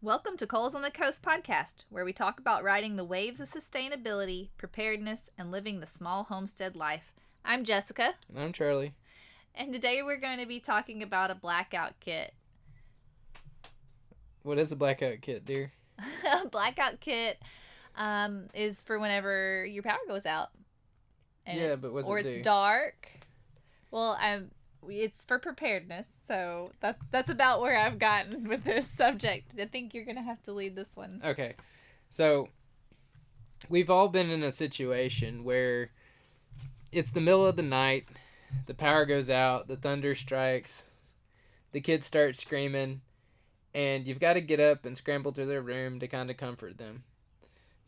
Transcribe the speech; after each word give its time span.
Welcome 0.00 0.36
to 0.36 0.46
Coals 0.46 0.74
on 0.74 0.82
the 0.82 0.90
Coast 0.90 1.22
podcast, 1.22 1.84
where 1.90 2.04
we 2.04 2.12
talk 2.12 2.38
about 2.38 2.62
riding 2.62 2.94
the 2.96 3.04
waves 3.04 3.40
of 3.40 3.48
sustainability, 3.48 4.50
preparedness, 4.56 5.28
and 5.36 5.50
living 5.50 5.80
the 5.80 5.86
small 5.86 6.24
homestead 6.24 6.76
life. 6.76 7.14
I'm 7.44 7.64
Jessica, 7.64 8.14
And 8.28 8.38
I'm 8.38 8.52
Charlie. 8.52 8.94
and 9.54 9.72
today 9.72 10.02
we're 10.02 10.20
going 10.20 10.38
to 10.38 10.46
be 10.46 10.60
talking 10.60 11.02
about 11.02 11.30
a 11.32 11.34
blackout 11.34 11.98
kit. 11.98 12.32
What 14.42 14.58
is 14.58 14.70
a 14.70 14.76
blackout 14.76 15.20
kit, 15.20 15.44
dear? 15.44 15.72
a 16.42 16.46
blackout 16.46 17.00
kit 17.00 17.42
um, 17.96 18.44
is 18.54 18.80
for 18.82 18.98
whenever 19.00 19.66
your 19.66 19.82
power 19.82 19.98
goes 20.06 20.26
out. 20.26 20.50
And 21.44 21.58
yeah, 21.58 21.76
but 21.76 21.92
what's 21.92 22.06
or 22.06 22.20
it 22.20 22.22
do? 22.24 22.42
dark. 22.42 23.08
Well, 23.90 24.16
I'm. 24.20 24.50
It's 24.86 25.24
for 25.24 25.38
preparedness, 25.38 26.08
so 26.26 26.72
that's 26.80 27.06
that's 27.10 27.30
about 27.30 27.60
where 27.60 27.78
I've 27.78 27.98
gotten 27.98 28.48
with 28.48 28.64
this 28.64 28.86
subject. 28.86 29.54
I 29.58 29.66
think 29.66 29.94
you're 29.94 30.04
gonna 30.04 30.22
have 30.22 30.42
to 30.44 30.52
lead 30.52 30.74
this 30.74 30.96
one. 30.96 31.20
Okay. 31.24 31.54
So 32.10 32.48
we've 33.68 33.90
all 33.90 34.08
been 34.08 34.30
in 34.30 34.42
a 34.42 34.52
situation 34.52 35.44
where 35.44 35.90
it's 36.92 37.10
the 37.10 37.20
middle 37.20 37.46
of 37.46 37.56
the 37.56 37.62
night, 37.62 38.08
the 38.66 38.74
power 38.74 39.04
goes 39.04 39.28
out, 39.28 39.68
the 39.68 39.76
thunder 39.76 40.14
strikes, 40.14 40.86
the 41.72 41.80
kids 41.80 42.06
start 42.06 42.36
screaming, 42.36 43.02
and 43.74 44.06
you've 44.06 44.20
got 44.20 44.34
to 44.34 44.40
get 44.40 44.60
up 44.60 44.86
and 44.86 44.96
scramble 44.96 45.32
to 45.32 45.44
their 45.44 45.60
room 45.60 46.00
to 46.00 46.08
kind 46.08 46.30
of 46.30 46.36
comfort 46.36 46.78
them. 46.78 47.04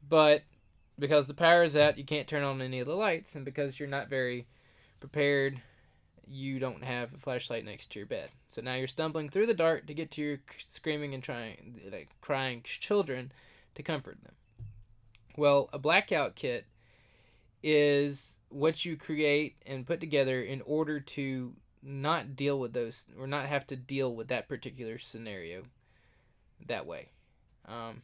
But 0.07 0.43
because 0.99 1.27
the 1.27 1.35
power 1.35 1.63
is 1.63 1.77
out, 1.77 1.99
you 1.99 2.05
can't 2.05 2.29
turn 2.29 2.43
on 2.43 2.61
any 2.61 2.81
of 2.81 2.87
the 2.87 2.95
lights, 2.95 3.35
and 3.35 3.45
because 3.45 3.79
you're 3.79 3.89
not 3.89 4.09
very 4.09 4.47
prepared, 5.01 5.63
you 6.31 6.61
don't 6.61 6.85
have 6.85 7.13
a 7.13 7.19
flashlight 7.19 7.65
next 7.65 7.91
to 7.93 7.99
your 7.99 8.07
bed. 8.07 8.31
So 8.49 8.63
now 8.63 8.75
you're 8.75 8.87
stumbling 8.87 9.29
through 9.29 9.47
the 9.47 9.55
dark 9.55 9.87
to 9.87 9.95
get 9.95 10.13
to 10.13 10.23
your 10.23 10.39
screaming 10.59 11.13
and 11.13 11.23
trying, 11.23 11.81
like 11.93 12.09
crying 12.21 12.63
children 12.63 13.33
to 13.75 13.83
comfort 13.83 14.19
them. 14.23 14.35
Well, 15.37 15.69
a 15.73 15.79
blackout 15.79 16.37
kit 16.37 16.67
is 17.63 18.39
what 18.49 18.85
you 18.85 18.97
create 18.97 19.57
and 19.67 19.87
put 19.87 20.01
together 20.01 20.41
in 20.41 20.63
order 20.63 21.01
to 21.01 21.55
not 21.83 22.37
deal 22.37 22.59
with 22.59 22.73
those 22.73 23.07
or 23.19 23.27
not 23.27 23.47
have 23.47 23.67
to 23.69 23.77
deal 23.77 24.15
with 24.15 24.29
that 24.29 24.49
particular 24.49 24.99
scenario 24.99 25.63
that 26.67 26.87
way. 26.87 27.09
Um, 27.67 28.03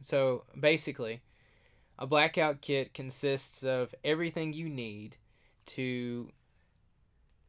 so 0.00 0.44
basically, 0.58 1.22
a 1.98 2.06
blackout 2.06 2.60
kit 2.60 2.92
consists 2.92 3.62
of 3.62 3.94
everything 4.04 4.52
you 4.52 4.68
need 4.68 5.16
to 5.66 6.30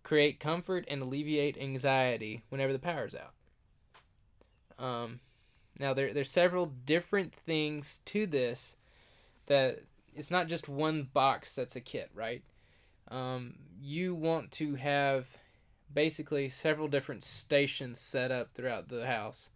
create 0.06 0.40
comfort 0.40 0.86
and 0.88 1.02
alleviate 1.02 1.58
anxiety 1.58 2.44
whenever 2.50 2.72
the 2.72 2.80
power's 2.80 3.16
out. 3.16 3.34
Um, 4.78 5.20
now 5.80 5.94
there 5.94 6.14
there's 6.14 6.30
several 6.30 6.68
different 6.68 7.34
things 7.34 8.02
to 8.06 8.28
this 8.28 8.78
that 9.48 9.80
it's 10.14 10.32
not 10.32 10.48
just 10.48 10.70
one 10.70 11.10
box 11.12 11.54
that's 11.54 11.76
a 11.76 11.82
kit, 11.82 12.12
right? 12.14 12.44
Um, 13.10 13.56
you 13.82 14.14
want 14.14 14.52
to 14.54 14.76
have 14.76 15.28
basically 15.92 16.50
several 16.50 16.88
different 16.88 17.24
stations 17.24 18.00
set 18.00 18.32
up 18.32 18.54
throughout 18.54 18.90
the 18.90 19.08
house 19.08 19.50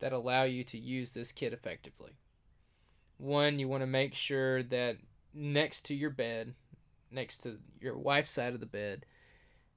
that 0.00 0.12
allow 0.12 0.42
you 0.42 0.64
to 0.64 0.78
use 0.78 1.14
this 1.14 1.30
kit 1.30 1.52
effectively. 1.52 2.18
One, 3.18 3.60
you 3.60 3.68
want 3.68 3.82
to 3.82 3.86
make 3.86 4.14
sure 4.14 4.64
that 4.64 4.96
next 5.32 5.84
to 5.86 5.94
your 5.94 6.10
bed, 6.10 6.54
next 7.10 7.38
to 7.44 7.58
your 7.80 7.96
wife's 7.96 8.32
side 8.32 8.54
of 8.54 8.60
the 8.60 8.66
bed, 8.66 9.06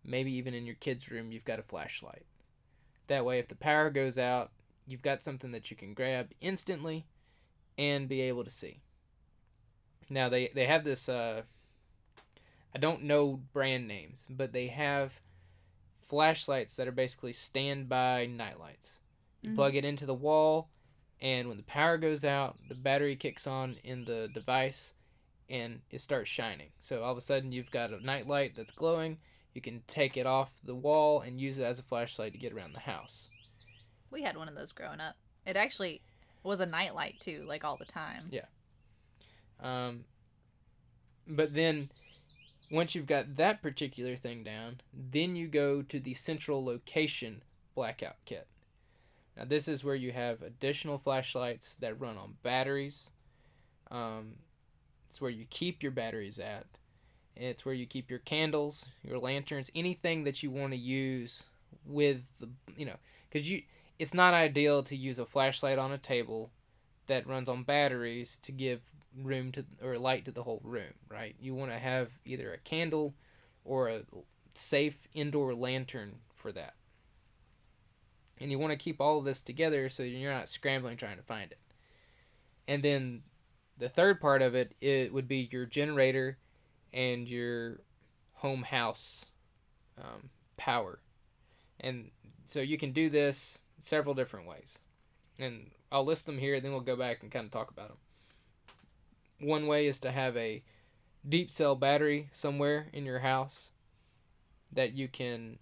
maybe 0.06 0.31
even 0.34 0.53
in 0.53 0.66
your 0.66 0.75
kids' 0.75 1.09
room, 1.09 1.31
you've 1.31 1.45
got 1.45 1.59
a 1.59 1.64
flashlight. 1.64 2.25
That 3.08 3.25
way, 3.25 3.39
if 3.39 3.48
the 3.48 3.56
power 3.56 3.89
goes 3.89 4.17
out, 4.17 4.52
you've 4.88 5.02
got 5.02 5.22
something 5.22 5.52
that 5.52 5.70
you 5.70 5.78
can 5.78 5.94
grab 5.94 6.31
instantly 6.42 7.06
and 7.78 8.08
be 8.08 8.22
able 8.22 8.44
to 8.44 8.50
see. 8.50 8.81
Now, 10.09 10.30
they, 10.30 10.50
they 10.50 10.66
have 10.66 10.84
this, 10.84 11.09
uh, 11.09 11.44
I 12.73 12.78
don't 12.78 13.03
know 13.03 13.41
brand 13.53 13.88
names, 13.88 14.28
but 14.29 14.53
they 14.53 14.68
have 14.68 15.22
flashlights 16.08 16.75
that 16.75 16.88
are 16.88 16.91
basically 16.91 17.34
standby 17.34 18.28
nightlights. 18.28 19.00
You 19.41 19.52
Mhm. 19.52 19.56
plug 19.56 19.75
it 19.75 19.85
into 19.85 20.06
the 20.06 20.13
wall, 20.13 20.69
and 21.19 21.47
when 21.47 21.58
the 21.58 21.63
power 21.63 21.97
goes 21.97 22.24
out, 22.24 22.58
the 22.68 22.75
battery 22.75 23.16
kicks 23.16 23.47
on 23.47 23.78
in 23.84 24.06
the 24.06 24.29
device 24.34 24.94
and 25.50 25.81
it 25.91 26.02
starts 26.02 26.29
shining. 26.29 26.72
So 26.79 27.03
all 27.03 27.12
of 27.12 27.18
a 27.18 27.22
sudden, 27.22 27.52
you've 27.52 27.72
got 27.72 27.94
a 27.94 28.03
nightlight 28.03 28.56
that's 28.56 28.72
glowing. 28.72 29.19
You 29.55 29.61
can 29.61 29.81
take 29.88 30.17
it 30.17 30.27
off 30.27 30.53
the 30.63 30.75
wall 30.75 31.21
and 31.21 31.39
use 31.39 31.57
it 31.57 31.63
as 31.63 31.79
a 31.79 31.83
flashlight 31.83 32.33
to 32.33 32.38
get 32.38 32.53
around 32.53 32.73
the 32.73 32.81
house. 32.81 33.29
We 34.11 34.21
had 34.21 34.38
one 34.38 34.49
of 34.49 34.55
those 34.55 34.73
growing 34.73 34.99
up. 34.99 35.16
It 35.47 35.55
actually 35.55 36.01
was 36.43 36.59
a 36.59 36.66
nightlight 36.66 37.19
too, 37.21 37.45
like 37.47 37.63
all 37.63 37.77
the 37.77 37.85
time. 37.85 38.27
Yeah. 38.29 38.45
Um, 39.61 40.03
but 41.25 41.53
then, 41.53 41.89
once 42.69 42.93
you've 42.93 43.07
got 43.07 43.38
that 43.38 43.61
particular 43.61 44.17
thing 44.17 44.43
down, 44.43 44.81
then 44.93 45.38
you 45.38 45.47
go 45.47 45.81
to 45.81 45.99
the 45.99 46.13
central 46.13 46.63
location 46.63 47.41
blackout 47.75 48.17
kit. 48.25 48.47
Now, 49.37 49.45
this 49.45 49.67
is 49.67 49.83
where 49.83 49.95
you 49.95 50.11
have 50.11 50.41
additional 50.41 50.97
flashlights 50.97 51.75
that 51.75 51.99
run 51.99 52.17
on 52.17 52.35
batteries. 52.43 53.11
Um, 53.89 54.33
it's 55.09 55.22
where 55.22 55.31
you 55.31 55.45
keep 55.49 55.81
your 55.81 55.91
batteries 55.93 56.39
at. 56.39 56.66
It's 57.35 57.66
where 57.66 57.75
you 57.75 57.85
keep 57.85 58.09
your 58.09 58.19
candles, 58.19 58.85
your 59.03 59.19
lanterns, 59.19 59.69
anything 59.75 60.23
that 60.23 60.41
you 60.41 60.50
want 60.50 60.72
to 60.72 60.78
use 60.79 61.46
with 61.85 62.23
the, 62.40 62.50
you 62.78 62.85
know, 62.85 62.96
because 63.29 63.50
you, 63.50 63.63
it's 64.00 64.13
not 64.13 64.34
ideal 64.34 64.84
to 64.84 64.96
use 64.96 65.19
a 65.19 65.25
flashlight 65.25 65.78
on 65.78 65.91
a 65.91 65.97
table 65.97 66.51
that 67.07 67.28
runs 67.28 67.50
on 67.50 67.63
batteries 67.63 68.38
to 68.41 68.51
give 68.51 68.81
room 69.22 69.51
to 69.51 69.66
or 69.84 69.97
light 69.97 70.25
to 70.25 70.31
the 70.31 70.44
whole 70.44 70.62
room, 70.63 70.94
right? 71.09 71.35
You 71.40 71.53
want 71.53 71.72
to 71.72 71.78
have 71.78 72.12
either 72.25 72.53
a 72.53 72.57
candle 72.57 73.13
or 73.63 73.90
a 73.90 74.02
safe 74.53 75.07
indoor 75.13 75.53
lantern 75.53 76.16
for 76.35 76.52
that. 76.52 76.73
And 78.40 78.52
you 78.52 78.59
want 78.59 78.72
to 78.72 78.78
keep 78.78 79.00
all 79.00 79.17
of 79.17 79.25
this 79.25 79.41
together 79.41 79.88
so 79.88 80.03
you're 80.03 80.34
not 80.34 80.50
scrambling 80.50 80.97
trying 80.97 81.17
to 81.17 81.23
find 81.23 81.52
it. 81.52 81.59
And 82.67 82.84
then 82.84 83.23
the 83.78 83.90
third 83.90 84.19
part 84.19 84.41
of 84.41 84.56
it 84.56 84.73
it 84.81 85.13
would 85.13 85.28
be 85.28 85.50
your 85.52 85.66
generator 85.66 86.38
and 86.95 87.28
your 87.28 87.81
home 88.35 88.63
house 88.63 89.25
um, 90.00 90.29
power. 90.57 91.00
And 91.79 92.09
so 92.45 92.61
you 92.61 92.78
can 92.78 92.91
do 92.91 93.09
this 93.09 93.59
several 93.79 94.16
different 94.16 94.47
ways. 94.47 94.79
And 95.38 95.72
I'll 95.91 96.05
list 96.05 96.25
them 96.25 96.38
here, 96.38 96.59
then 96.59 96.72
we'll 96.72 96.79
go 96.79 96.95
back 96.95 97.22
and 97.22 97.31
kind 97.31 97.45
of 97.45 97.51
talk 97.51 97.69
about 97.69 97.89
them. 97.89 97.97
One 99.47 99.67
way 99.67 99.85
is 99.85 100.00
to 100.00 100.11
have 100.11 100.38
a 100.38 100.63
deep 101.28 101.51
cell 101.51 101.75
battery 101.75 102.29
somewhere 102.31 102.88
in 102.94 103.05
your 103.05 103.19
house 103.19 103.72
that 104.72 104.94
you 104.94 105.09
can 105.09 105.59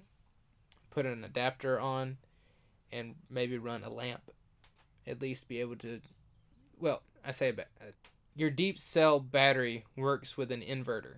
put 0.91 1.07
an 1.07 1.23
adapter 1.23 1.79
on 1.79 2.17
and 2.91 3.15
maybe 3.29 3.57
run 3.57 3.83
a 3.83 3.89
lamp. 3.89 4.29
At 5.07 5.21
least 5.21 5.49
be 5.49 5.59
able 5.59 5.75
to, 5.77 5.99
well, 6.79 7.01
I 7.25 7.31
say 7.31 7.49
about 7.49 7.65
your 8.35 8.49
deep 8.49 8.79
cell 8.79 9.19
battery 9.19 9.85
works 9.95 10.37
with 10.37 10.51
an 10.51 10.61
inverter. 10.61 11.17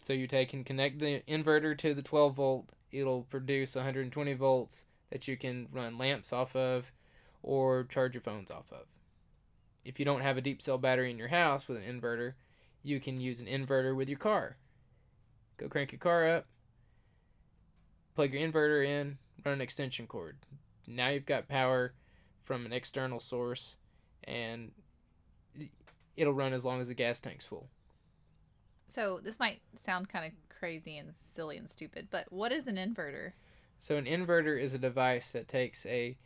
So 0.00 0.12
you 0.12 0.26
take 0.26 0.52
and 0.52 0.66
connect 0.66 0.98
the 0.98 1.22
inverter 1.28 1.76
to 1.78 1.94
the 1.94 2.02
12 2.02 2.34
volt, 2.34 2.68
it'll 2.92 3.22
produce 3.22 3.74
120 3.74 4.34
volts 4.34 4.84
that 5.10 5.28
you 5.28 5.36
can 5.36 5.68
run 5.72 5.98
lamps 5.98 6.32
off 6.32 6.54
of 6.56 6.92
or 7.42 7.84
charge 7.84 8.14
your 8.14 8.20
phones 8.20 8.50
off 8.50 8.72
of. 8.72 8.86
If 9.84 9.98
you 9.98 10.04
don't 10.04 10.22
have 10.22 10.36
a 10.36 10.42
deep 10.42 10.62
cell 10.62 10.78
battery 10.78 11.10
in 11.10 11.18
your 11.18 11.28
house 11.28 11.68
with 11.68 11.78
an 11.78 11.84
inverter, 11.84 12.34
you 12.82 13.00
can 13.00 13.20
use 13.20 13.40
an 13.40 13.46
inverter 13.46 13.94
with 13.94 14.08
your 14.08 14.18
car. 14.18 14.56
Go 15.56 15.68
crank 15.68 15.92
your 15.92 15.98
car 15.98 16.28
up, 16.28 16.46
plug 18.14 18.32
your 18.32 18.42
inverter 18.42 18.84
in, 18.86 19.18
run 19.44 19.54
an 19.54 19.60
extension 19.60 20.06
cord. 20.06 20.36
Now 20.86 21.08
you've 21.08 21.26
got 21.26 21.48
power 21.48 21.94
from 22.42 22.66
an 22.66 22.72
external 22.72 23.20
source 23.20 23.76
and 24.24 24.72
it'll 26.16 26.32
run 26.32 26.52
as 26.52 26.64
long 26.64 26.80
as 26.80 26.88
the 26.88 26.94
gas 26.94 27.20
tank's 27.20 27.44
full. 27.44 27.68
So 28.88 29.20
this 29.22 29.38
might 29.38 29.60
sound 29.74 30.08
kind 30.08 30.26
of 30.26 30.32
crazy 30.48 30.96
and 30.96 31.12
silly 31.32 31.56
and 31.56 31.68
stupid, 31.68 32.08
but 32.10 32.32
what 32.32 32.52
is 32.52 32.68
an 32.68 32.76
inverter? 32.76 33.32
So 33.78 33.96
an 33.96 34.04
inverter 34.04 34.60
is 34.60 34.72
a 34.74 34.78
device 34.78 35.32
that 35.32 35.48
takes 35.48 35.84
a 35.86 36.16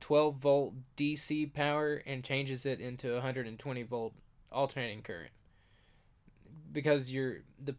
12 0.00 0.36
volt 0.36 0.74
DC 0.96 1.52
power 1.52 2.02
and 2.06 2.24
changes 2.24 2.66
it 2.66 2.80
into 2.80 3.12
120 3.12 3.82
volt 3.84 4.14
alternating 4.50 5.02
current. 5.02 5.30
Because 6.72 7.12
your 7.12 7.42
the 7.58 7.76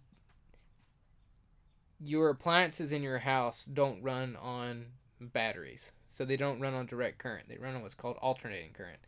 your 2.00 2.30
appliances 2.30 2.92
in 2.92 3.02
your 3.02 3.20
house 3.20 3.66
don't 3.66 4.02
run 4.02 4.36
on 4.36 4.86
batteries. 5.20 5.92
So 6.08 6.26
they 6.26 6.38
don't 6.38 6.60
run 6.60 6.74
on 6.74 6.86
direct 6.86 7.18
current. 7.18 7.50
They 7.50 7.58
run 7.58 7.76
on 7.76 7.82
what's 7.82 7.94
called 7.94 8.18
alternating 8.22 8.72
current. 8.74 9.00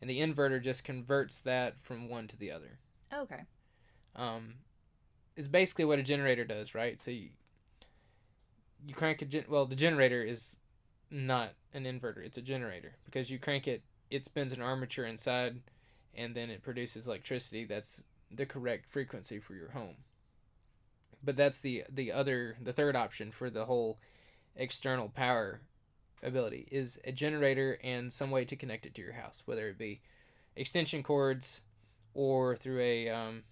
And 0.00 0.08
the 0.08 0.20
inverter 0.20 0.62
just 0.62 0.84
converts 0.84 1.40
that 1.40 1.76
from 1.82 2.08
one 2.08 2.28
to 2.28 2.36
the 2.36 2.50
other. 2.52 2.78
Okay. 3.12 3.42
Um, 4.14 4.54
it's 5.36 5.48
basically 5.48 5.84
what 5.84 5.98
a 5.98 6.02
generator 6.04 6.44
does, 6.44 6.74
right? 6.74 7.00
So 7.00 7.10
you, 7.10 7.30
you 8.86 8.94
crank 8.94 9.22
a 9.22 9.24
gen- 9.24 9.44
well, 9.48 9.66
the 9.66 9.76
generator 9.76 10.22
is 10.22 10.56
not 11.10 11.54
an 11.72 11.84
inverter, 11.84 12.24
it's 12.24 12.38
a 12.38 12.42
generator 12.42 12.96
because 13.04 13.30
you 13.30 13.38
crank 13.38 13.66
it, 13.66 13.82
it 14.10 14.24
spins 14.24 14.52
an 14.52 14.62
armature 14.62 15.04
inside 15.04 15.60
and 16.14 16.34
then 16.34 16.50
it 16.50 16.62
produces 16.62 17.06
electricity 17.06 17.64
that's 17.64 18.02
the 18.30 18.46
correct 18.46 18.86
frequency 18.86 19.38
for 19.38 19.54
your 19.54 19.70
home. 19.70 19.96
But 21.22 21.36
that's 21.36 21.60
the 21.60 21.84
the 21.90 22.12
other 22.12 22.56
the 22.60 22.72
third 22.72 22.94
option 22.94 23.30
for 23.32 23.50
the 23.50 23.64
whole 23.64 23.98
external 24.54 25.08
power 25.08 25.60
ability 26.22 26.68
is 26.70 26.98
a 27.04 27.12
generator 27.12 27.78
and 27.82 28.12
some 28.12 28.30
way 28.30 28.44
to 28.44 28.56
connect 28.56 28.86
it 28.86 28.94
to 28.94 29.02
your 29.02 29.12
house, 29.12 29.42
whether 29.46 29.68
it 29.68 29.78
be 29.78 30.00
extension 30.56 31.02
cords 31.02 31.62
or 32.14 32.56
through 32.56 32.80
a 32.80 33.08
um, 33.08 33.44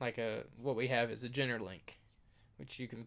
like 0.00 0.18
a 0.18 0.44
what 0.60 0.76
we 0.76 0.88
have 0.88 1.10
is 1.10 1.24
a 1.24 1.28
GenerLink, 1.28 1.96
which 2.56 2.78
you 2.78 2.88
can 2.88 3.06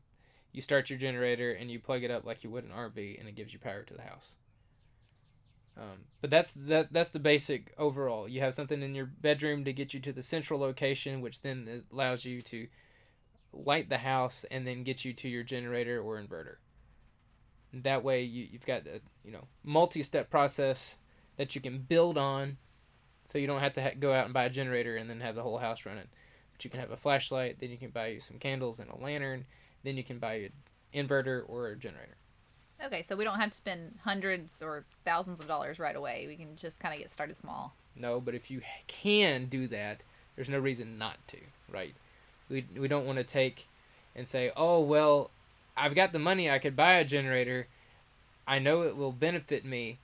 you 0.51 0.61
start 0.61 0.89
your 0.89 0.99
generator 0.99 1.51
and 1.51 1.71
you 1.71 1.79
plug 1.79 2.03
it 2.03 2.11
up 2.11 2.25
like 2.25 2.43
you 2.43 2.49
would 2.49 2.63
an 2.63 2.71
RV 2.71 3.19
and 3.19 3.27
it 3.27 3.35
gives 3.35 3.53
you 3.53 3.59
power 3.59 3.83
to 3.83 3.93
the 3.93 4.03
house. 4.03 4.35
Um, 5.75 6.05
but 6.21 6.29
that's 6.29 6.53
that's 6.53 6.89
that's 6.89 7.09
the 7.09 7.19
basic 7.19 7.73
overall. 7.77 8.27
You 8.27 8.41
have 8.41 8.53
something 8.53 8.83
in 8.83 8.93
your 8.93 9.07
bedroom 9.07 9.65
to 9.65 9.73
get 9.73 9.93
you 9.93 9.99
to 10.01 10.13
the 10.13 10.21
central 10.21 10.59
location, 10.59 11.21
which 11.21 11.41
then 11.41 11.83
allows 11.91 12.25
you 12.25 12.41
to 12.43 12.67
light 13.51 13.89
the 13.89 13.99
house 13.99 14.45
and 14.51 14.67
then 14.67 14.83
get 14.83 15.03
you 15.03 15.13
to 15.13 15.27
your 15.27 15.43
generator 15.43 15.99
or 15.99 16.21
inverter. 16.21 16.57
That 17.73 18.03
way, 18.03 18.23
you 18.23 18.47
you've 18.51 18.65
got 18.65 18.85
a 18.85 19.01
you 19.25 19.31
know 19.31 19.45
multi-step 19.63 20.29
process 20.29 20.97
that 21.37 21.55
you 21.55 21.61
can 21.61 21.79
build 21.79 22.17
on, 22.17 22.57
so 23.23 23.37
you 23.37 23.47
don't 23.47 23.61
have 23.61 23.73
to 23.73 23.81
ha- 23.81 23.91
go 23.99 24.13
out 24.13 24.25
and 24.25 24.33
buy 24.33 24.45
a 24.45 24.49
generator 24.49 24.95
and 24.95 25.09
then 25.09 25.21
have 25.21 25.35
the 25.35 25.43
whole 25.43 25.57
house 25.57 25.85
running. 25.85 26.07
But 26.53 26.63
you 26.63 26.69
can 26.69 26.79
have 26.79 26.91
a 26.91 26.97
flashlight, 26.97 27.59
then 27.59 27.71
you 27.71 27.77
can 27.77 27.89
buy 27.89 28.07
you 28.07 28.19
some 28.19 28.37
candles 28.37 28.79
and 28.79 28.89
a 28.91 28.97
lantern, 28.97 29.45
then 29.83 29.97
you 29.97 30.03
can 30.03 30.19
buy 30.19 30.33
an 30.35 30.51
inverter 30.93 31.43
or 31.47 31.69
a 31.69 31.75
generator. 31.75 32.17
Okay, 32.83 33.01
so 33.01 33.15
we 33.15 33.23
don't 33.23 33.39
have 33.39 33.51
to 33.51 33.55
spend 33.55 33.97
hundreds 34.03 34.61
or 34.61 34.85
thousands 35.05 35.39
of 35.39 35.47
dollars 35.47 35.79
right 35.79 35.95
away. 35.95 36.25
We 36.27 36.35
can 36.35 36.55
just 36.55 36.79
kind 36.79 36.93
of 36.93 36.99
get 36.99 37.09
started 37.09 37.37
small. 37.37 37.73
No, 37.95 38.19
but 38.19 38.35
if 38.35 38.51
you 38.51 38.61
can 38.87 39.45
do 39.45 39.67
that, 39.67 40.03
there's 40.35 40.49
no 40.49 40.59
reason 40.59 40.97
not 40.97 41.17
to, 41.29 41.37
right? 41.71 41.93
We, 42.49 42.65
we 42.77 42.87
don't 42.87 43.05
want 43.05 43.19
to 43.19 43.23
take 43.23 43.67
and 44.15 44.27
say, 44.27 44.51
oh, 44.57 44.81
well, 44.81 45.31
I've 45.75 45.95
got 45.95 46.13
the 46.13 46.19
money, 46.19 46.49
I 46.49 46.59
could 46.59 46.75
buy 46.75 46.93
a 46.95 47.05
generator. 47.05 47.67
I 48.47 48.59
know 48.59 48.81
it 48.83 48.95
will 48.95 49.11
benefit 49.11 49.65
me, 49.65 49.97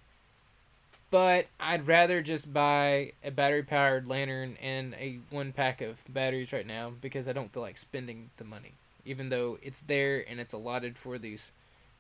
but 1.12 1.48
I'd 1.60 1.88
rather 1.88 2.22
just 2.22 2.54
buy 2.54 3.14
a 3.24 3.32
battery 3.32 3.64
powered 3.64 4.08
lantern 4.08 4.58
and 4.62 4.94
a 4.96 5.20
one 5.30 5.52
pack 5.52 5.82
of 5.82 6.02
batteries 6.08 6.54
right 6.54 6.66
now 6.68 6.92
because 7.02 7.28
I 7.28 7.34
don't 7.34 7.52
feel 7.52 7.64
like 7.64 7.78
spending 7.78 8.30
the 8.38 8.44
money, 8.44 8.74
even 9.06 9.30
though 9.30 9.58
it's 9.62 9.82
there 9.82 10.24
and 10.30 10.40
it's 10.40 10.54
allotted 10.54 10.98
for 10.98 11.18
these 11.18 11.52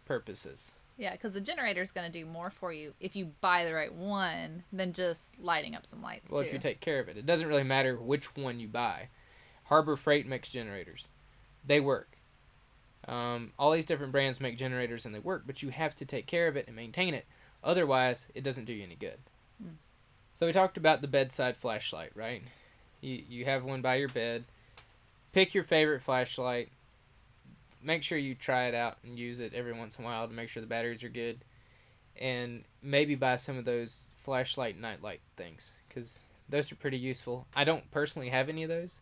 purposes. 0.06 0.72
Yeah, 0.98 1.14
because 1.14 1.34
the 1.34 1.42
generator 1.42 1.82
is 1.82 1.94
going 1.94 2.12
to 2.12 2.20
do 2.20 2.26
more 2.26 2.50
for 2.50 2.74
you 2.74 2.94
if 3.00 3.16
you 3.16 3.32
buy 3.40 3.64
the 3.64 3.74
right 3.74 3.94
one 3.94 4.64
than 4.74 4.92
just 4.92 5.28
lighting 5.42 5.74
up 5.74 5.86
some 5.86 6.02
lights. 6.02 6.30
Well, 6.30 6.42
too. 6.42 6.48
if 6.48 6.54
you 6.54 6.60
take 6.60 6.82
care 6.82 7.00
of 7.00 7.08
it, 7.08 7.18
it 7.18 7.26
doesn't 7.26 7.48
really 7.48 7.64
matter 7.64 7.96
which 7.96 8.36
one 8.36 8.60
you 8.60 8.68
buy. 8.68 9.08
Harbor 9.66 9.96
Freight 9.96 10.28
makes 10.28 10.50
generators, 10.50 11.08
they 11.66 11.80
work. 11.80 12.19
Um, 13.10 13.54
all 13.58 13.72
these 13.72 13.88
different 13.88 14.12
brands 14.12 14.40
make 14.40 14.56
generators 14.56 15.04
and 15.04 15.16
they 15.16 15.20
work, 15.20 15.44
but 15.48 15.64
you 15.64 15.70
have 15.70 15.96
to 15.96 16.06
take 16.06 16.28
care 16.28 16.48
of 16.48 16.56
it 16.56 16.68
and 16.68 16.76
maintain 16.76 17.16
it. 17.16 17.26
Otherwise, 17.64 18.28
it 18.36 18.44
doesn't 18.44 18.66
do 18.66 18.74
you 18.74 18.84
any 18.84 18.96
good. 18.96 19.18
Mm. 19.62 19.78
So 20.36 20.46
we 20.46 20.54
talked 20.54 20.78
about 20.78 21.02
the 21.02 21.08
bedside 21.08 21.58
flashlight, 21.58 22.12
right? 22.14 22.44
You 23.02 23.24
you 23.28 23.46
have 23.46 23.64
one 23.64 23.82
by 23.82 23.96
your 23.96 24.10
bed. 24.10 24.46
Pick 25.34 25.56
your 25.56 25.64
favorite 25.64 26.04
flashlight. 26.04 26.70
Make 27.82 28.04
sure 28.04 28.18
you 28.18 28.36
try 28.36 28.66
it 28.66 28.76
out 28.76 28.98
and 29.04 29.18
use 29.18 29.40
it 29.40 29.56
every 29.56 29.74
once 29.74 29.98
in 29.98 30.06
a 30.06 30.08
while 30.08 30.28
to 30.28 30.34
make 30.34 30.50
sure 30.50 30.62
the 30.62 30.68
batteries 30.68 31.04
are 31.04 31.10
good. 31.10 31.40
And 32.20 32.64
maybe 32.84 33.16
buy 33.16 33.38
some 33.38 33.58
of 33.58 33.66
those 33.66 34.10
flashlight 34.18 34.80
nightlight 34.80 35.22
things 35.36 35.74
because 35.88 36.28
those 36.48 36.72
are 36.72 36.76
pretty 36.76 36.98
useful. 36.98 37.48
I 37.56 37.64
don't 37.64 37.90
personally 37.90 38.30
have 38.30 38.50
any 38.50 38.62
of 38.62 38.70
those, 38.70 39.02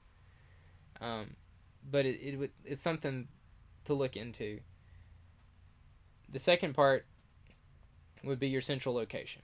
um, 1.01 1.35
but 1.91 2.05
it, 2.05 2.21
it 2.21 2.39
would 2.39 2.51
it's 2.63 2.81
something 2.81 3.27
to 3.87 3.93
look 3.93 4.15
into. 4.15 4.59
The 6.29 6.39
second 6.39 6.73
part 6.73 7.05
would 8.23 8.39
be 8.39 8.49
your 8.49 8.61
central 8.61 8.93
location. 8.93 9.43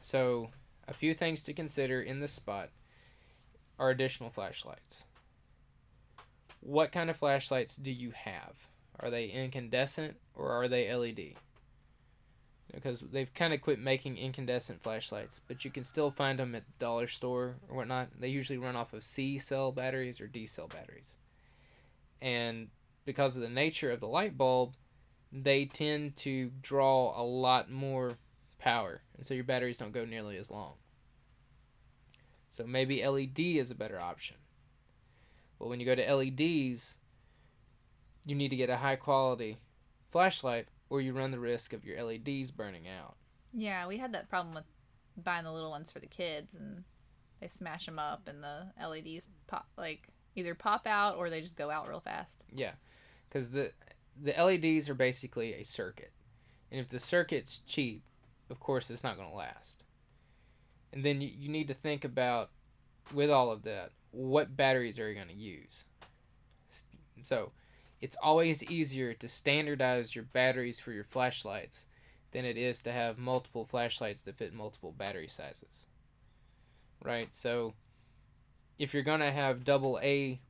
So, 0.00 0.50
a 0.86 0.92
few 0.92 1.14
things 1.14 1.42
to 1.44 1.52
consider 1.52 2.02
in 2.02 2.20
this 2.20 2.32
spot 2.32 2.68
are 3.78 3.90
additional 3.90 4.30
flashlights. 4.30 5.06
What 6.60 6.92
kind 6.92 7.10
of 7.10 7.16
flashlights 7.16 7.76
do 7.76 7.90
you 7.90 8.10
have? 8.10 8.68
Are 9.00 9.10
they 9.10 9.26
incandescent 9.26 10.16
or 10.34 10.50
are 10.50 10.68
they 10.68 10.92
LED? 10.92 11.34
Because 12.72 13.00
they've 13.00 13.32
kind 13.34 13.54
of 13.54 13.60
quit 13.60 13.78
making 13.78 14.16
incandescent 14.16 14.82
flashlights, 14.82 15.40
but 15.46 15.64
you 15.64 15.70
can 15.70 15.84
still 15.84 16.10
find 16.10 16.38
them 16.38 16.54
at 16.54 16.66
the 16.66 16.72
dollar 16.78 17.06
store 17.06 17.56
or 17.68 17.76
whatnot. 17.76 18.08
They 18.18 18.28
usually 18.28 18.58
run 18.58 18.76
off 18.76 18.92
of 18.92 19.04
C 19.04 19.38
cell 19.38 19.72
batteries 19.72 20.20
or 20.20 20.26
D 20.26 20.46
cell 20.46 20.68
batteries. 20.68 21.16
And 22.20 22.68
because 23.04 23.36
of 23.36 23.42
the 23.42 23.48
nature 23.48 23.90
of 23.90 24.00
the 24.00 24.08
light 24.08 24.36
bulb, 24.36 24.74
they 25.32 25.64
tend 25.64 26.16
to 26.16 26.50
draw 26.60 27.20
a 27.20 27.22
lot 27.22 27.70
more 27.70 28.18
power, 28.58 29.02
and 29.16 29.26
so 29.26 29.34
your 29.34 29.44
batteries 29.44 29.78
don't 29.78 29.92
go 29.92 30.04
nearly 30.04 30.36
as 30.36 30.50
long. 30.50 30.74
So 32.48 32.64
maybe 32.64 33.04
LED 33.04 33.38
is 33.38 33.70
a 33.70 33.74
better 33.74 33.98
option. 33.98 34.36
But 35.58 35.68
when 35.68 35.80
you 35.80 35.86
go 35.86 35.94
to 35.94 36.14
LEDs, 36.14 36.98
you 38.24 38.34
need 38.34 38.50
to 38.50 38.56
get 38.56 38.70
a 38.70 38.76
high 38.76 38.96
quality 38.96 39.56
flashlight 40.10 40.68
or 40.88 41.00
you 41.00 41.12
run 41.12 41.32
the 41.32 41.38
risk 41.40 41.72
of 41.72 41.84
your 41.84 42.00
LEDs 42.02 42.50
burning 42.50 42.86
out. 42.88 43.16
Yeah, 43.52 43.86
we 43.86 43.98
had 43.98 44.12
that 44.12 44.28
problem 44.28 44.54
with 44.54 44.64
buying 45.16 45.44
the 45.44 45.52
little 45.52 45.70
ones 45.70 45.90
for 45.90 45.98
the 46.00 46.06
kids, 46.06 46.54
and 46.54 46.84
they 47.40 47.48
smash 47.48 47.86
them 47.86 47.98
up, 47.98 48.28
and 48.28 48.42
the 48.42 48.66
LEDs 48.80 49.26
pop 49.46 49.66
like 49.76 50.08
either 50.36 50.54
pop 50.54 50.86
out 50.86 51.16
or 51.16 51.30
they 51.30 51.40
just 51.40 51.56
go 51.56 51.70
out 51.70 51.88
real 51.88 52.00
fast. 52.00 52.44
Yeah, 52.52 52.72
because 53.34 53.50
the 53.50 53.72
the 54.20 54.32
LEDs 54.32 54.88
are 54.88 54.94
basically 54.94 55.54
a 55.54 55.64
circuit, 55.64 56.12
and 56.70 56.80
if 56.80 56.88
the 56.88 57.00
circuit's 57.00 57.58
cheap, 57.66 58.04
of 58.48 58.60
course 58.60 58.90
it's 58.90 59.02
not 59.02 59.16
going 59.16 59.28
to 59.28 59.34
last. 59.34 59.82
And 60.92 61.04
then 61.04 61.20
you, 61.20 61.28
you 61.36 61.48
need 61.48 61.66
to 61.66 61.74
think 61.74 62.04
about 62.04 62.50
with 63.12 63.30
all 63.30 63.50
of 63.50 63.64
that, 63.64 63.90
what 64.12 64.56
batteries 64.56 65.00
are 65.00 65.08
you 65.08 65.16
going 65.16 65.26
to 65.26 65.34
use? 65.34 65.84
So, 67.22 67.50
it's 68.00 68.16
always 68.22 68.62
easier 68.62 69.14
to 69.14 69.28
standardize 69.28 70.14
your 70.14 70.24
batteries 70.24 70.78
for 70.78 70.92
your 70.92 71.04
flashlights 71.04 71.86
than 72.30 72.44
it 72.44 72.56
is 72.56 72.82
to 72.82 72.92
have 72.92 73.18
multiple 73.18 73.64
flashlights 73.64 74.22
that 74.22 74.36
fit 74.36 74.54
multiple 74.54 74.92
battery 74.96 75.28
sizes. 75.28 75.88
Right? 77.02 77.34
So, 77.34 77.74
if 78.78 78.94
you're 78.94 79.02
going 79.02 79.20
to 79.20 79.32
have 79.32 79.64
double 79.64 79.98
A 80.02 80.40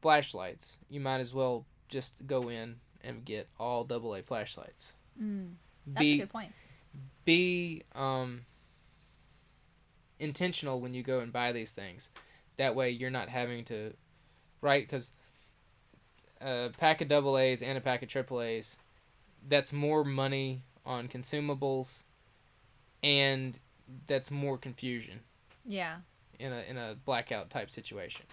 flashlights, 0.00 0.78
you 0.88 1.00
might 1.00 1.20
as 1.20 1.34
well 1.34 1.66
just 1.92 2.26
go 2.26 2.48
in 2.48 2.76
and 3.04 3.24
get 3.24 3.48
all 3.60 3.84
double 3.84 4.14
A 4.14 4.22
flashlights. 4.22 4.94
Mm, 5.22 5.52
that's 5.86 6.00
be 6.00 6.14
a 6.14 6.18
good 6.24 6.30
point. 6.30 6.52
be 7.24 7.82
um 7.94 8.44
intentional 10.18 10.80
when 10.80 10.94
you 10.94 11.02
go 11.02 11.20
and 11.20 11.32
buy 11.32 11.52
these 11.52 11.72
things. 11.72 12.10
That 12.56 12.74
way 12.74 12.90
you're 12.90 13.10
not 13.10 13.28
having 13.28 13.64
to 13.66 13.94
right 14.60 14.88
cuz 14.88 15.12
a 16.40 16.70
pack 16.76 17.00
of 17.00 17.08
double 17.08 17.38
A's 17.38 17.62
and 17.62 17.76
a 17.78 17.80
pack 17.80 18.02
of 18.02 18.08
triple 18.08 18.40
A's 18.40 18.78
that's 19.48 19.72
more 19.72 20.04
money 20.04 20.62
on 20.84 21.08
consumables 21.08 22.04
and 23.02 23.58
that's 24.06 24.30
more 24.30 24.56
confusion 24.58 25.20
Yeah. 25.66 25.98
in 26.38 26.52
a 26.52 26.60
in 26.62 26.76
a 26.76 26.94
blackout 27.04 27.50
type 27.50 27.70
situation. 27.70 28.26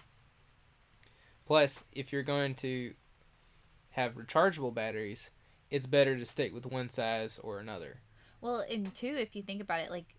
Plus, 1.46 1.84
if 1.92 2.12
you're 2.12 2.22
going 2.22 2.54
to 2.56 2.94
have 3.90 4.14
rechargeable 4.14 4.74
batteries, 4.74 5.30
it's 5.70 5.86
better 5.86 6.16
to 6.16 6.24
stick 6.24 6.52
with 6.52 6.66
one 6.66 6.88
size 6.88 7.38
or 7.42 7.58
another. 7.58 8.00
Well, 8.40 8.64
and 8.70 8.94
two, 8.94 9.14
if 9.18 9.36
you 9.36 9.42
think 9.42 9.60
about 9.60 9.80
it, 9.80 9.90
like 9.90 10.14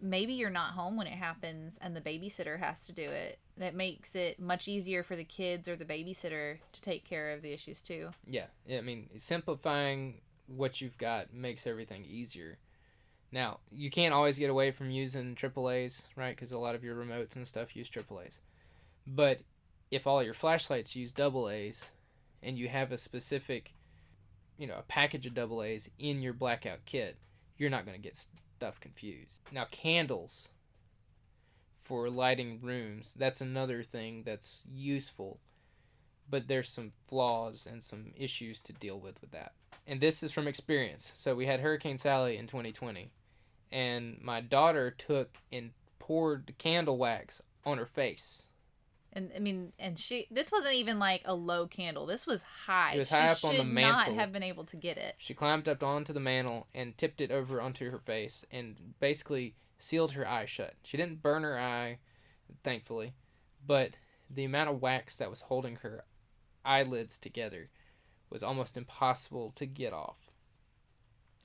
maybe 0.00 0.34
you're 0.34 0.50
not 0.50 0.72
home 0.72 0.96
when 0.96 1.06
it 1.06 1.14
happens 1.14 1.78
and 1.80 1.96
the 1.96 2.00
babysitter 2.00 2.58
has 2.58 2.86
to 2.86 2.92
do 2.92 3.02
it. 3.02 3.38
That 3.56 3.74
makes 3.74 4.14
it 4.14 4.40
much 4.40 4.66
easier 4.66 5.02
for 5.02 5.16
the 5.16 5.24
kids 5.24 5.68
or 5.68 5.76
the 5.76 5.84
babysitter 5.84 6.58
to 6.72 6.80
take 6.80 7.04
care 7.04 7.32
of 7.32 7.42
the 7.42 7.52
issues 7.52 7.80
too. 7.80 8.10
Yeah, 8.26 8.46
I 8.70 8.80
mean, 8.80 9.08
simplifying 9.16 10.20
what 10.46 10.80
you've 10.80 10.98
got 10.98 11.32
makes 11.32 11.66
everything 11.66 12.04
easier. 12.04 12.58
Now, 13.32 13.58
you 13.72 13.90
can't 13.90 14.14
always 14.14 14.38
get 14.38 14.50
away 14.50 14.70
from 14.70 14.90
using 14.90 15.34
AAA's, 15.34 16.04
right? 16.16 16.34
Because 16.36 16.52
a 16.52 16.58
lot 16.58 16.74
of 16.74 16.84
your 16.84 16.94
remotes 16.94 17.36
and 17.36 17.46
stuff 17.46 17.74
use 17.74 17.88
AAA's. 17.88 18.40
But 19.06 19.40
if 19.90 20.06
all 20.06 20.22
your 20.22 20.34
flashlights 20.34 20.94
use 20.94 21.12
AA's 21.18 21.92
and 22.44 22.58
you 22.58 22.68
have 22.68 22.92
a 22.92 22.98
specific, 22.98 23.74
you 24.58 24.66
know, 24.66 24.76
a 24.78 24.82
package 24.82 25.26
of 25.26 25.38
AA's 25.38 25.90
in 25.98 26.22
your 26.22 26.32
blackout 26.32 26.84
kit, 26.84 27.16
you're 27.56 27.70
not 27.70 27.86
going 27.86 27.96
to 27.96 28.02
get 28.02 28.16
stuff 28.16 28.80
confused. 28.80 29.40
Now, 29.50 29.66
candles 29.70 30.48
for 31.76 32.08
lighting 32.08 32.60
rooms, 32.62 33.14
that's 33.18 33.40
another 33.40 33.82
thing 33.82 34.22
that's 34.24 34.62
useful 34.72 35.40
but 36.28 36.48
there's 36.48 36.68
some 36.68 36.90
flaws 37.06 37.66
and 37.70 37.82
some 37.82 38.12
issues 38.16 38.62
to 38.62 38.72
deal 38.72 38.98
with 38.98 39.20
with 39.20 39.30
that. 39.32 39.52
And 39.86 40.00
this 40.00 40.22
is 40.22 40.32
from 40.32 40.48
experience. 40.48 41.12
So 41.16 41.34
we 41.34 41.46
had 41.46 41.60
Hurricane 41.60 41.98
Sally 41.98 42.36
in 42.36 42.46
2020, 42.46 43.10
and 43.70 44.18
my 44.22 44.40
daughter 44.40 44.90
took 44.90 45.36
and 45.52 45.70
poured 45.98 46.54
candle 46.58 46.96
wax 46.96 47.42
on 47.64 47.78
her 47.78 47.86
face. 47.86 48.48
And 49.14 49.30
I 49.34 49.38
mean, 49.38 49.72
and 49.78 49.98
she 49.98 50.26
this 50.30 50.50
wasn't 50.50 50.74
even 50.74 50.98
like 50.98 51.22
a 51.24 51.34
low 51.34 51.66
candle. 51.66 52.04
This 52.04 52.26
was 52.26 52.42
high. 52.42 52.94
It 52.94 52.98
was 52.98 53.08
she 53.08 53.14
high 53.14 53.28
up 53.28 53.44
on 53.44 53.56
the 53.56 53.64
mantle. 53.64 53.92
Not 53.92 54.18
have 54.20 54.32
been 54.32 54.42
able 54.42 54.64
to 54.64 54.76
get 54.76 54.98
it. 54.98 55.14
She 55.18 55.34
climbed 55.34 55.68
up 55.68 55.82
onto 55.82 56.12
the 56.12 56.20
mantle 56.20 56.66
and 56.74 56.98
tipped 56.98 57.20
it 57.20 57.30
over 57.30 57.60
onto 57.60 57.90
her 57.90 57.98
face 57.98 58.44
and 58.50 58.94
basically 58.98 59.54
sealed 59.78 60.12
her 60.12 60.26
eye 60.26 60.46
shut. 60.46 60.74
She 60.82 60.96
didn't 60.96 61.22
burn 61.22 61.44
her 61.44 61.58
eye, 61.58 61.98
thankfully, 62.64 63.12
but 63.64 63.90
the 64.28 64.44
amount 64.44 64.70
of 64.70 64.82
wax 64.82 65.16
that 65.16 65.30
was 65.30 65.42
holding 65.42 65.76
her 65.76 66.04
eyelids 66.64 67.18
together 67.18 67.68
was 68.30 68.42
almost 68.42 68.76
impossible 68.76 69.52
to 69.54 69.66
get 69.66 69.92
off. 69.92 70.30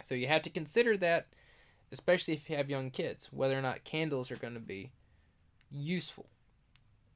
So 0.02 0.16
you 0.16 0.28
have 0.28 0.42
to 0.44 0.50
consider 0.50 0.98
that, 0.98 1.28
especially 1.92 2.34
if 2.34 2.50
you 2.50 2.56
have 2.56 2.70
young 2.70 2.90
kids, 2.90 3.32
whether 3.32 3.58
or 3.58 3.62
not 3.62 3.84
candles 3.84 4.32
are 4.32 4.38
going 4.38 4.54
to 4.54 4.60
be 4.60 4.92
useful. 5.70 6.30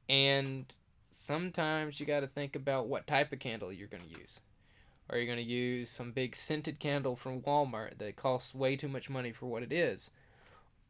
And 0.10 0.66
sometimes 1.00 2.00
you 2.00 2.06
got 2.06 2.22
to 2.22 2.28
think 2.28 2.56
about 2.56 2.88
what 2.88 3.08
type 3.08 3.32
of 3.32 3.40
candle 3.40 3.72
you're 3.72 3.88
going 3.88 4.04
to 4.04 4.20
use. 4.20 4.42
Are 5.10 5.18
you 5.18 5.26
going 5.26 5.38
to 5.38 5.44
use 5.44 5.90
some 5.90 6.12
big 6.12 6.36
scented 6.36 6.80
candle 6.80 7.16
from 7.16 7.42
Walmart 7.42 7.98
that 7.98 8.16
costs 8.16 8.56
way 8.56 8.76
too 8.76 8.88
much 8.88 9.10
money 9.10 9.32
for 9.32 9.46
what 9.46 9.64
it 9.64 9.72
is? 9.72 10.12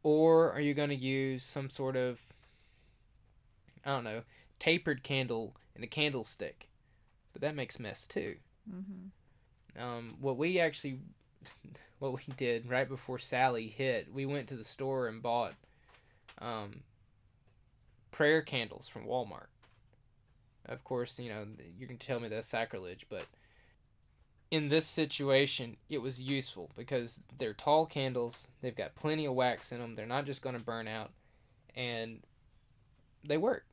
Or 0.02 0.52
are 0.52 0.60
you 0.60 0.74
going 0.74 0.90
to 0.90 0.94
use 0.94 1.42
some 1.42 1.68
sort 1.68 1.96
of, 1.96 2.20
I 3.84 3.90
don't 3.90 4.04
know, 4.04 4.22
tapered 4.58 5.02
candle 5.02 5.56
in 5.74 5.82
a 5.82 5.86
candlestick? 5.86 6.68
But 7.32 7.42
that 7.42 7.56
makes 7.56 7.80
mess 7.80 8.06
too. 8.06 8.36
Mm-hmm. 8.70 9.82
Um, 9.82 10.16
what 10.20 10.36
we 10.36 10.60
actually, 10.60 11.00
what 11.98 12.12
we 12.12 12.22
did 12.36 12.70
right 12.70 12.88
before 12.88 13.18
Sally 13.18 13.66
hit, 13.66 14.12
we 14.12 14.26
went 14.26 14.48
to 14.48 14.56
the 14.56 14.64
store 14.64 15.08
and 15.08 15.22
bought 15.22 15.54
um, 16.40 16.82
prayer 18.14 18.42
candles 18.42 18.86
from 18.86 19.06
Walmart. 19.06 19.48
Of 20.66 20.84
course, 20.84 21.18
you 21.18 21.28
know, 21.28 21.46
you 21.76 21.88
can 21.88 21.98
tell 21.98 22.20
me 22.20 22.28
that's 22.28 22.46
sacrilege, 22.46 23.06
but 23.10 23.26
in 24.52 24.68
this 24.68 24.86
situation, 24.86 25.76
it 25.90 25.98
was 25.98 26.22
useful 26.22 26.70
because 26.76 27.20
they're 27.38 27.52
tall 27.52 27.86
candles, 27.86 28.48
they've 28.62 28.76
got 28.76 28.94
plenty 28.94 29.26
of 29.26 29.34
wax 29.34 29.72
in 29.72 29.80
them, 29.80 29.96
they're 29.96 30.06
not 30.06 30.26
just 30.26 30.42
going 30.42 30.56
to 30.56 30.62
burn 30.62 30.86
out, 30.86 31.10
and 31.74 32.20
they 33.24 33.36
work. 33.36 33.66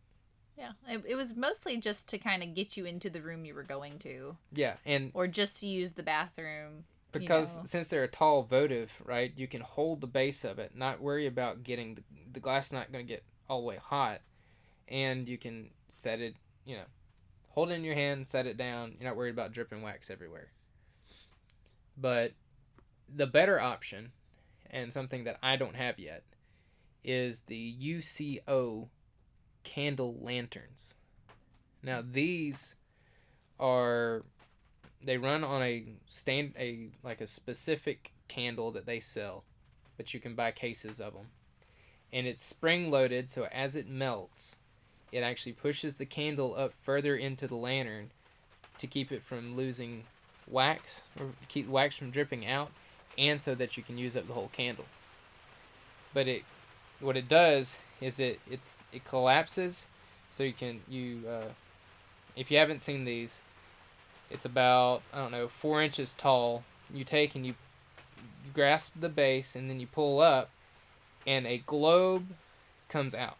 Yeah, 0.57 0.71
it, 0.89 1.03
it 1.07 1.15
was 1.15 1.35
mostly 1.35 1.77
just 1.77 2.07
to 2.07 2.17
kind 2.17 2.41
of 2.41 2.55
get 2.55 2.75
you 2.75 2.85
into 2.85 3.11
the 3.11 3.21
room 3.21 3.45
you 3.45 3.53
were 3.53 3.63
going 3.63 3.99
to, 3.99 4.35
Yeah, 4.51 4.73
and 4.87 5.11
or 5.13 5.27
just 5.27 5.59
to 5.59 5.67
use 5.67 5.91
the 5.91 6.03
bathroom. 6.03 6.85
you 7.13 7.19
because 7.19 7.59
know. 7.59 7.65
since 7.65 7.89
they're 7.89 8.03
a 8.03 8.07
tall 8.07 8.41
votive, 8.41 9.03
right, 9.05 9.31
you 9.35 9.47
can 9.47 9.61
hold 9.61 10.01
the 10.01 10.07
base 10.07 10.43
of 10.43 10.57
it, 10.57 10.75
not 10.75 10.99
worry 10.99 11.27
about 11.27 11.61
getting 11.63 11.93
the, 11.93 12.03
the 12.33 12.39
glass 12.39 12.71
not 12.71 12.91
going 12.91 13.05
to 13.05 13.13
get 13.13 13.23
all 13.47 13.61
the 13.61 13.67
way 13.67 13.75
hot, 13.77 14.21
and 14.91 15.27
you 15.27 15.37
can 15.37 15.69
set 15.89 16.19
it, 16.19 16.35
you 16.65 16.75
know, 16.75 16.83
hold 17.49 17.71
it 17.71 17.75
in 17.75 17.83
your 17.83 17.95
hand, 17.95 18.27
set 18.27 18.45
it 18.45 18.57
down. 18.57 18.95
You're 18.99 19.09
not 19.09 19.17
worried 19.17 19.33
about 19.33 19.53
dripping 19.53 19.81
wax 19.81 20.09
everywhere. 20.09 20.51
But 21.97 22.33
the 23.13 23.27
better 23.27 23.59
option, 23.59 24.11
and 24.69 24.93
something 24.93 25.23
that 25.23 25.37
I 25.41 25.55
don't 25.55 25.75
have 25.75 25.97
yet, 25.97 26.23
is 27.03 27.43
the 27.43 27.75
UCO 27.81 28.89
candle 29.63 30.17
lanterns. 30.19 30.95
Now 31.83 32.03
these 32.07 32.75
are 33.59 34.23
they 35.03 35.17
run 35.17 35.43
on 35.43 35.63
a 35.63 35.85
stand 36.05 36.53
a 36.57 36.89
like 37.03 37.21
a 37.21 37.27
specific 37.27 38.13
candle 38.27 38.71
that 38.71 38.85
they 38.85 38.99
sell, 38.99 39.43
but 39.97 40.13
you 40.13 40.19
can 40.19 40.35
buy 40.35 40.51
cases 40.51 40.99
of 40.99 41.13
them. 41.13 41.27
And 42.13 42.27
it's 42.27 42.43
spring 42.43 42.91
loaded 42.91 43.29
so 43.29 43.47
as 43.51 43.75
it 43.75 43.87
melts, 43.87 44.57
it 45.11 45.19
actually 45.19 45.53
pushes 45.53 45.95
the 45.95 46.05
candle 46.05 46.55
up 46.55 46.73
further 46.83 47.15
into 47.15 47.47
the 47.47 47.55
lantern 47.55 48.11
to 48.77 48.87
keep 48.87 49.11
it 49.11 49.23
from 49.23 49.55
losing 49.55 50.03
wax 50.47 51.03
or 51.19 51.27
keep 51.47 51.67
wax 51.67 51.97
from 51.97 52.11
dripping 52.11 52.45
out 52.45 52.71
and 53.17 53.39
so 53.39 53.53
that 53.55 53.77
you 53.77 53.83
can 53.83 53.97
use 53.97 54.15
up 54.15 54.27
the 54.27 54.33
whole 54.33 54.49
candle. 54.49 54.85
But 56.13 56.27
it 56.27 56.43
what 57.01 57.17
it 57.17 57.27
does 57.27 57.79
is 57.99 58.19
it 58.19 58.39
it's 58.49 58.77
it 58.91 59.03
collapses 59.03 59.87
so 60.29 60.43
you 60.43 60.53
can 60.53 60.81
you 60.87 61.23
uh, 61.27 61.49
if 62.35 62.51
you 62.51 62.57
haven't 62.57 62.81
seen 62.81 63.05
these 63.05 63.41
it's 64.29 64.45
about 64.45 65.01
i 65.13 65.17
don't 65.17 65.31
know 65.31 65.47
four 65.47 65.81
inches 65.81 66.13
tall 66.13 66.63
you 66.93 67.03
take 67.03 67.35
and 67.35 67.45
you, 67.45 67.55
you 68.45 68.51
grasp 68.53 68.93
the 68.99 69.09
base 69.09 69.55
and 69.55 69.69
then 69.69 69.79
you 69.79 69.87
pull 69.87 70.19
up 70.19 70.49
and 71.25 71.45
a 71.45 71.57
globe 71.65 72.27
comes 72.87 73.15
out 73.15 73.37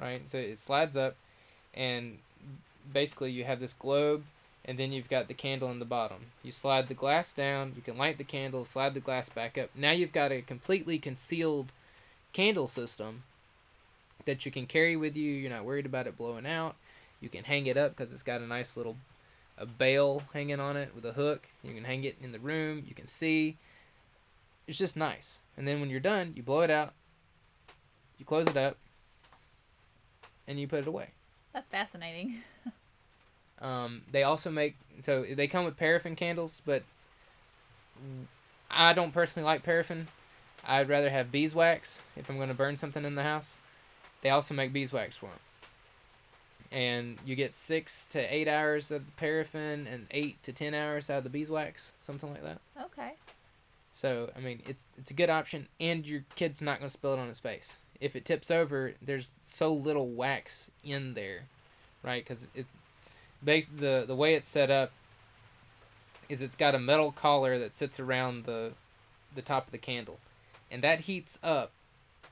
right 0.00 0.28
so 0.28 0.38
it 0.38 0.58
slides 0.58 0.96
up 0.96 1.16
and 1.74 2.18
basically 2.92 3.30
you 3.30 3.44
have 3.44 3.60
this 3.60 3.72
globe 3.72 4.24
and 4.64 4.78
then 4.78 4.92
you've 4.92 5.08
got 5.08 5.28
the 5.28 5.34
candle 5.34 5.70
in 5.70 5.78
the 5.78 5.84
bottom 5.84 6.26
you 6.42 6.50
slide 6.50 6.88
the 6.88 6.94
glass 6.94 7.32
down 7.32 7.72
you 7.76 7.82
can 7.82 7.96
light 7.96 8.18
the 8.18 8.24
candle 8.24 8.64
slide 8.64 8.94
the 8.94 9.00
glass 9.00 9.28
back 9.28 9.56
up 9.56 9.70
now 9.74 9.90
you've 9.90 10.12
got 10.12 10.32
a 10.32 10.42
completely 10.42 10.98
concealed 10.98 11.72
candle 12.32 12.68
system 12.68 13.22
that 14.24 14.44
you 14.44 14.52
can 14.52 14.66
carry 14.66 14.96
with 14.96 15.16
you. 15.16 15.32
You're 15.32 15.50
not 15.50 15.64
worried 15.64 15.86
about 15.86 16.06
it 16.06 16.16
blowing 16.16 16.46
out. 16.46 16.76
You 17.20 17.28
can 17.28 17.44
hang 17.44 17.66
it 17.66 17.76
up 17.76 17.96
because 17.96 18.12
it's 18.12 18.22
got 18.22 18.40
a 18.40 18.46
nice 18.46 18.76
little 18.76 18.96
a 19.58 19.66
bail 19.66 20.22
hanging 20.32 20.60
on 20.60 20.76
it 20.76 20.94
with 20.94 21.04
a 21.04 21.12
hook. 21.12 21.48
You 21.62 21.74
can 21.74 21.84
hang 21.84 22.04
it 22.04 22.16
in 22.22 22.32
the 22.32 22.38
room. 22.38 22.84
You 22.88 22.94
can 22.94 23.06
see. 23.06 23.58
It's 24.66 24.78
just 24.78 24.96
nice. 24.96 25.40
And 25.56 25.68
then 25.68 25.80
when 25.80 25.90
you're 25.90 26.00
done, 26.00 26.32
you 26.34 26.42
blow 26.42 26.60
it 26.60 26.70
out. 26.70 26.94
You 28.18 28.24
close 28.24 28.48
it 28.48 28.56
up. 28.56 28.76
And 30.50 30.58
you 30.58 30.66
put 30.66 30.80
it 30.80 30.88
away. 30.88 31.10
That's 31.54 31.68
fascinating. 31.68 32.42
Um, 33.60 34.02
they 34.10 34.22
also 34.22 34.50
make 34.50 34.76
so 35.00 35.22
they 35.22 35.46
come 35.46 35.64
with 35.64 35.76
paraffin 35.76 36.16
candles, 36.16 36.62
but 36.64 36.82
I 38.70 38.92
don't 38.92 39.12
personally 39.12 39.44
like 39.44 39.62
paraffin. 39.62 40.08
I'd 40.66 40.88
rather 40.88 41.10
have 41.10 41.30
beeswax 41.30 42.00
if 42.16 42.28
I'm 42.30 42.36
going 42.36 42.48
to 42.48 42.54
burn 42.54 42.76
something 42.76 43.04
in 43.04 43.14
the 43.14 43.22
house. 43.22 43.58
They 44.22 44.30
also 44.30 44.54
make 44.54 44.72
beeswax 44.72 45.16
for 45.16 45.26
them. 45.26 45.38
And 46.72 47.18
you 47.24 47.34
get 47.34 47.54
six 47.54 48.06
to 48.06 48.34
eight 48.34 48.46
hours 48.46 48.90
of 48.90 49.04
the 49.06 49.12
paraffin 49.12 49.86
and 49.90 50.06
eight 50.10 50.42
to 50.44 50.52
ten 50.52 50.72
hours 50.72 51.10
out 51.10 51.18
of 51.18 51.24
the 51.24 51.30
beeswax, 51.30 51.92
something 52.00 52.30
like 52.30 52.42
that. 52.42 52.60
Okay. 52.82 53.12
So 53.92 54.30
I 54.36 54.40
mean, 54.40 54.62
it's 54.66 54.84
it's 54.96 55.10
a 55.10 55.14
good 55.14 55.28
option, 55.30 55.68
and 55.78 56.06
your 56.06 56.24
kid's 56.36 56.62
not 56.62 56.78
going 56.78 56.86
to 56.86 56.92
spill 56.92 57.12
it 57.12 57.18
on 57.18 57.28
his 57.28 57.40
face. 57.40 57.78
If 58.00 58.16
it 58.16 58.24
tips 58.24 58.50
over, 58.50 58.94
there's 59.02 59.32
so 59.42 59.72
little 59.72 60.08
wax 60.08 60.70
in 60.82 61.14
there, 61.14 61.44
right? 62.02 62.24
Because 62.24 62.48
it, 62.54 62.66
base 63.42 63.66
the 63.66 64.04
the 64.06 64.14
way 64.14 64.34
it's 64.34 64.48
set 64.48 64.70
up 64.70 64.92
is 66.28 66.40
it's 66.40 66.56
got 66.56 66.74
a 66.74 66.78
metal 66.78 67.12
collar 67.12 67.58
that 67.58 67.74
sits 67.74 68.00
around 68.00 68.44
the 68.44 68.72
the 69.34 69.42
top 69.42 69.66
of 69.66 69.72
the 69.72 69.78
candle, 69.78 70.18
and 70.70 70.82
that 70.82 71.00
heats 71.00 71.38
up, 71.42 71.72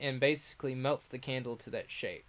and 0.01 0.19
basically 0.19 0.73
melts 0.73 1.07
the 1.07 1.19
candle 1.19 1.55
to 1.57 1.69
that 1.69 1.91
shape. 1.91 2.25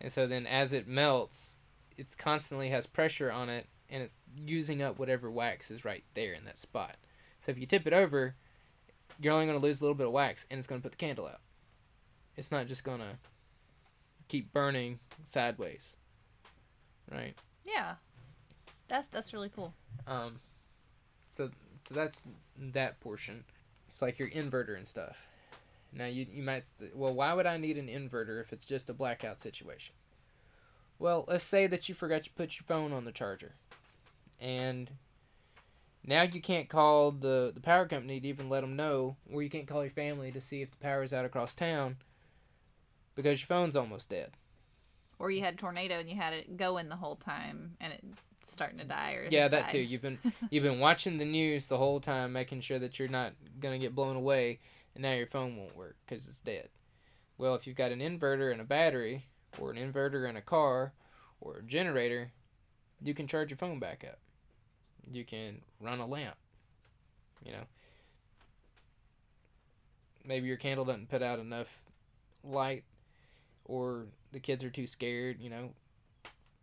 And 0.00 0.12
so 0.12 0.26
then 0.26 0.46
as 0.46 0.72
it 0.72 0.86
melts, 0.86 1.56
it's 1.96 2.14
constantly 2.14 2.68
has 2.68 2.86
pressure 2.86 3.32
on 3.32 3.48
it, 3.48 3.66
and 3.90 4.02
it's 4.02 4.14
using 4.46 4.82
up 4.82 4.98
whatever 4.98 5.30
wax 5.30 5.70
is 5.70 5.84
right 5.84 6.04
there 6.14 6.32
in 6.32 6.44
that 6.44 6.58
spot. 6.58 6.96
So 7.40 7.50
if 7.50 7.58
you 7.58 7.66
tip 7.66 7.86
it 7.86 7.92
over, 7.92 8.34
you're 9.20 9.32
only 9.32 9.46
going 9.46 9.58
to 9.58 9.64
lose 9.64 9.80
a 9.80 9.84
little 9.84 9.96
bit 9.96 10.06
of 10.06 10.12
wax, 10.12 10.46
and 10.50 10.58
it's 10.58 10.66
going 10.66 10.80
to 10.80 10.82
put 10.82 10.92
the 10.92 11.04
candle 11.04 11.26
out. 11.26 11.40
It's 12.38 12.52
not 12.52 12.68
just 12.68 12.84
to 12.84 13.00
keep 14.28 14.52
burning 14.52 15.00
sideways, 15.24 15.96
right? 17.10 17.34
Yeah. 17.64 17.94
That's 18.86 19.08
that's 19.08 19.32
really 19.32 19.50
cool. 19.54 19.74
Um, 20.06 20.38
so 21.34 21.50
so 21.88 21.94
that's 21.94 22.22
that 22.56 23.00
portion. 23.00 23.42
It's 23.88 24.00
like 24.00 24.20
your 24.20 24.30
inverter 24.30 24.76
and 24.76 24.86
stuff. 24.86 25.26
Now 25.92 26.06
you 26.06 26.26
you 26.32 26.44
might 26.44 26.64
well 26.94 27.12
why 27.12 27.34
would 27.34 27.46
I 27.46 27.56
need 27.56 27.76
an 27.76 27.88
inverter 27.88 28.40
if 28.40 28.52
it's 28.52 28.64
just 28.64 28.88
a 28.88 28.94
blackout 28.94 29.40
situation? 29.40 29.96
Well, 31.00 31.24
let's 31.26 31.42
say 31.42 31.66
that 31.66 31.88
you 31.88 31.94
forgot 31.96 32.22
to 32.24 32.30
put 32.30 32.56
your 32.56 32.64
phone 32.66 32.92
on 32.92 33.04
the 33.04 33.12
charger, 33.12 33.54
and 34.40 34.92
now 36.04 36.22
you 36.22 36.40
can't 36.40 36.68
call 36.68 37.10
the 37.10 37.50
the 37.52 37.60
power 37.60 37.86
company 37.86 38.20
to 38.20 38.28
even 38.28 38.48
let 38.48 38.60
them 38.60 38.76
know, 38.76 39.16
or 39.28 39.42
you 39.42 39.50
can't 39.50 39.66
call 39.66 39.82
your 39.82 39.90
family 39.90 40.30
to 40.30 40.40
see 40.40 40.62
if 40.62 40.70
the 40.70 40.76
power's 40.76 41.12
out 41.12 41.24
across 41.24 41.52
town 41.52 41.96
because 43.18 43.40
your 43.40 43.48
phone's 43.48 43.74
almost 43.74 44.08
dead. 44.10 44.30
Or 45.18 45.28
you 45.32 45.40
had 45.42 45.54
a 45.54 45.56
tornado 45.56 45.98
and 45.98 46.08
you 46.08 46.14
had 46.14 46.32
it 46.34 46.56
going 46.56 46.88
the 46.88 46.94
whole 46.94 47.16
time 47.16 47.76
and 47.80 47.92
it's 47.92 48.48
starting 48.48 48.78
to 48.78 48.84
die 48.84 49.14
or 49.14 49.26
Yeah, 49.28 49.48
that 49.48 49.62
died. 49.62 49.70
too. 49.70 49.80
You've 49.80 50.02
been 50.02 50.20
you've 50.52 50.62
been 50.62 50.78
watching 50.78 51.18
the 51.18 51.24
news 51.24 51.66
the 51.66 51.78
whole 51.78 51.98
time, 51.98 52.32
making 52.32 52.60
sure 52.60 52.78
that 52.78 53.00
you're 53.00 53.08
not 53.08 53.32
gonna 53.58 53.80
get 53.80 53.92
blown 53.96 54.14
away, 54.14 54.60
and 54.94 55.02
now 55.02 55.14
your 55.14 55.26
phone 55.26 55.56
won't 55.56 55.76
work 55.76 55.96
because 56.06 56.28
it's 56.28 56.38
dead. 56.38 56.68
Well, 57.38 57.56
if 57.56 57.66
you've 57.66 57.74
got 57.74 57.90
an 57.90 57.98
inverter 57.98 58.52
and 58.52 58.60
a 58.60 58.64
battery, 58.64 59.26
or 59.58 59.72
an 59.72 59.76
inverter 59.78 60.28
and 60.28 60.38
a 60.38 60.40
car, 60.40 60.92
or 61.40 61.56
a 61.56 61.62
generator, 61.64 62.30
you 63.02 63.14
can 63.14 63.26
charge 63.26 63.50
your 63.50 63.58
phone 63.58 63.80
back 63.80 64.04
up. 64.08 64.20
You 65.12 65.24
can 65.24 65.62
run 65.80 65.98
a 65.98 66.06
lamp. 66.06 66.36
You 67.44 67.50
know, 67.50 67.64
maybe 70.24 70.46
your 70.46 70.56
candle 70.56 70.84
doesn't 70.84 71.08
put 71.08 71.22
out 71.22 71.40
enough 71.40 71.82
light, 72.44 72.84
or 73.68 74.06
the 74.32 74.40
kids 74.40 74.64
are 74.64 74.70
too 74.70 74.86
scared. 74.86 75.40
You 75.40 75.50
know, 75.50 75.70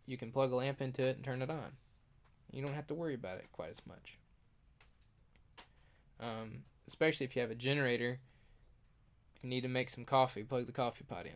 you 0.06 0.16
can 0.18 0.30
plug 0.30 0.52
a 0.52 0.56
lamp 0.56 0.82
into 0.82 1.02
it 1.02 1.16
and 1.16 1.24
turn 1.24 1.40
it 1.40 1.48
on. 1.50 1.72
You 2.52 2.62
don't 2.62 2.74
have 2.74 2.86
to 2.88 2.94
worry 2.94 3.14
about 3.14 3.38
it 3.38 3.46
quite 3.52 3.70
as 3.70 3.80
much. 3.86 4.18
Um, 6.20 6.62
especially 6.86 7.24
if 7.24 7.36
you 7.36 7.42
have 7.42 7.50
a 7.50 7.54
generator. 7.56 8.18
If 9.36 9.44
you 9.44 9.50
need 9.50 9.62
to 9.62 9.68
make 9.68 9.90
some 9.90 10.04
coffee, 10.04 10.42
plug 10.42 10.66
the 10.66 10.72
coffee 10.72 11.04
pot 11.04 11.26
in. 11.26 11.32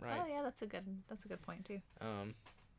Right. 0.00 0.20
Oh 0.22 0.26
yeah, 0.28 0.42
that's 0.42 0.62
a 0.62 0.66
good 0.66 0.84
that's 1.08 1.24
a 1.24 1.28
good 1.28 1.42
point 1.42 1.64
too. 1.64 1.80
Um, 2.00 2.34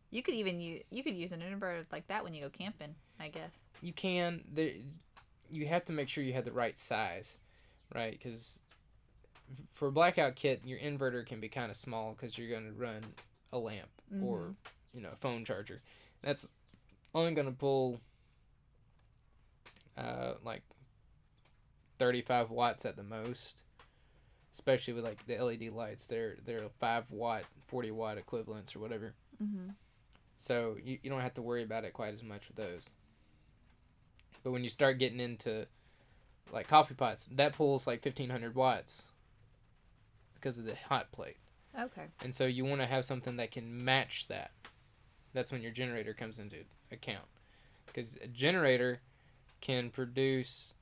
You 0.10 0.24
could 0.24 0.36
even 0.36 0.60
use 0.60 0.82
you 0.90 1.04
could 1.04 1.16
use 1.16 1.32
an 1.32 1.42
inverter 1.42 1.86
like 1.92 2.08
that 2.08 2.24
when 2.24 2.34
you 2.34 2.42
go 2.44 2.50
camping, 2.50 2.96
I 3.20 3.28
guess. 3.30 3.52
you 3.82 3.94
can 3.94 4.44
there 4.54 4.72
you 5.52 5.66
have 5.66 5.84
to 5.86 5.94
make 5.94 6.08
sure 6.10 6.24
you 6.24 6.34
have 6.34 6.46
the 6.46 6.52
right 6.52 6.78
size 6.78 7.38
right 7.96 8.12
because 8.12 8.62
for 9.72 9.88
a 9.88 9.92
blackout 9.92 10.36
kit 10.36 10.62
your 10.66 10.80
inverter 10.80 11.26
can 11.26 11.40
be 11.40 11.50
kind 11.50 11.72
of 11.72 11.78
small 11.78 12.14
because 12.14 12.38
you're 12.38 12.50
going 12.50 12.66
to 12.66 12.80
run 12.80 13.02
a 13.52 13.58
lamp 13.58 13.90
or 14.22 14.56
you 14.94 15.02
know 15.02 15.10
a 15.14 15.16
phone 15.16 15.46
charger. 15.46 15.82
That's 16.22 16.48
only 17.14 17.34
going 17.34 17.48
to 17.48 17.54
pull 17.54 18.02
uh, 19.98 20.34
like 20.44 20.64
35 21.98 22.52
watts 22.52 22.86
at 22.86 22.96
the 22.96 23.04
most 23.04 23.64
especially 24.54 24.94
with 24.94 25.04
like 25.04 25.26
the 25.26 25.38
led 25.38 25.62
lights. 25.74 26.08
They're 26.08 26.36
they're 26.46 26.70
5 26.80 27.12
watt 27.12 27.44
40 27.68 27.92
watt 27.92 28.18
equivalents 28.18 28.76
or 28.76 28.80
whatever. 28.80 29.14
Mm-hmm. 29.42 29.70
so 30.38 30.76
you, 30.84 31.00
you 31.02 31.10
don't 31.10 31.22
have 31.22 31.36
to 31.36 31.42
worry 31.42 31.64
about 31.64 31.86
it 31.86 31.94
quite 31.94 32.14
as 32.14 32.24
much 32.24 32.50
with 32.50 32.58
those. 32.58 32.90
But 34.44 34.52
when 34.52 34.64
you 34.66 34.70
start 34.70 35.00
getting 35.00 35.22
into 35.22 35.66
like 36.52 36.68
coffee 36.68 36.94
pots, 36.94 37.28
that 37.28 37.54
pulls 37.54 37.88
like 37.88 38.04
1500 38.04 38.54
watts 38.56 39.04
because 40.40 40.58
of 40.58 40.66
the 40.66 40.76
hot 40.76 41.12
plate. 41.12 41.38
Okay. 41.80 42.06
And 42.22 42.34
so 42.34 42.46
you 42.46 42.66
want 42.66 42.82
to 42.82 42.88
have 42.88 43.06
something 43.06 43.38
that 43.38 43.52
can 43.52 43.84
match 43.84 44.28
that. 44.28 44.52
That's 45.34 45.52
when 45.52 45.62
your 45.62 45.72
generator 45.72 46.14
comes 46.14 46.40
into 46.40 46.58
account. 46.92 47.26
Because 47.86 48.18
a 48.24 48.28
generator 48.28 49.02
can 49.62 49.90
produce, 49.90 50.74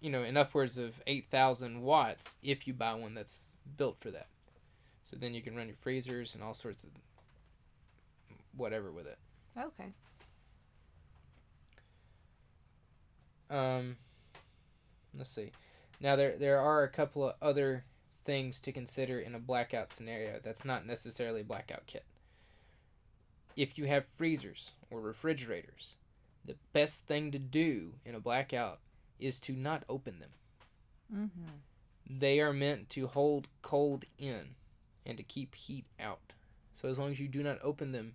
you 0.00 0.10
know, 0.10 0.22
in 0.22 0.36
upwards 0.36 0.78
of 0.78 1.02
8,000 1.06 1.82
watts 1.82 2.36
if 2.42 2.66
you 2.66 2.72
buy 2.72 2.94
one 2.94 3.14
that's 3.14 3.52
built 3.76 3.98
for 4.00 4.10
that. 4.10 4.28
So 5.02 5.16
then 5.16 5.34
you 5.34 5.42
can 5.42 5.56
run 5.56 5.66
your 5.66 5.76
freezers 5.76 6.34
and 6.34 6.42
all 6.42 6.54
sorts 6.54 6.84
of 6.84 6.90
whatever 8.56 8.90
with 8.90 9.06
it. 9.06 9.18
Okay. 9.58 9.92
Um, 13.50 13.96
let's 15.16 15.30
see. 15.30 15.50
Now 16.00 16.16
there 16.16 16.36
there 16.38 16.60
are 16.60 16.84
a 16.84 16.88
couple 16.88 17.28
of 17.28 17.34
other 17.42 17.84
things 18.24 18.58
to 18.60 18.72
consider 18.72 19.18
in 19.18 19.34
a 19.34 19.38
blackout 19.38 19.90
scenario. 19.90 20.40
That's 20.42 20.64
not 20.64 20.86
necessarily 20.86 21.40
a 21.40 21.44
blackout 21.44 21.86
kit. 21.86 22.04
If 23.56 23.76
you 23.78 23.86
have 23.86 24.06
freezers 24.06 24.72
or 24.90 25.00
refrigerators, 25.00 25.96
the 26.44 26.56
best 26.72 27.06
thing 27.06 27.30
to 27.32 27.38
do 27.38 27.94
in 28.04 28.14
a 28.14 28.20
blackout 28.20 28.78
is 29.18 29.38
to 29.40 29.52
not 29.52 29.84
open 29.88 30.18
them. 30.18 30.30
Mm-hmm. 31.14 32.18
They 32.18 32.40
are 32.40 32.52
meant 32.52 32.88
to 32.90 33.06
hold 33.06 33.48
cold 33.62 34.04
in 34.18 34.54
and 35.04 35.16
to 35.16 35.22
keep 35.22 35.54
heat 35.54 35.86
out. 35.98 36.32
So 36.72 36.88
as 36.88 36.98
long 36.98 37.10
as 37.10 37.20
you 37.20 37.28
do 37.28 37.42
not 37.42 37.58
open 37.62 37.92
them, 37.92 38.14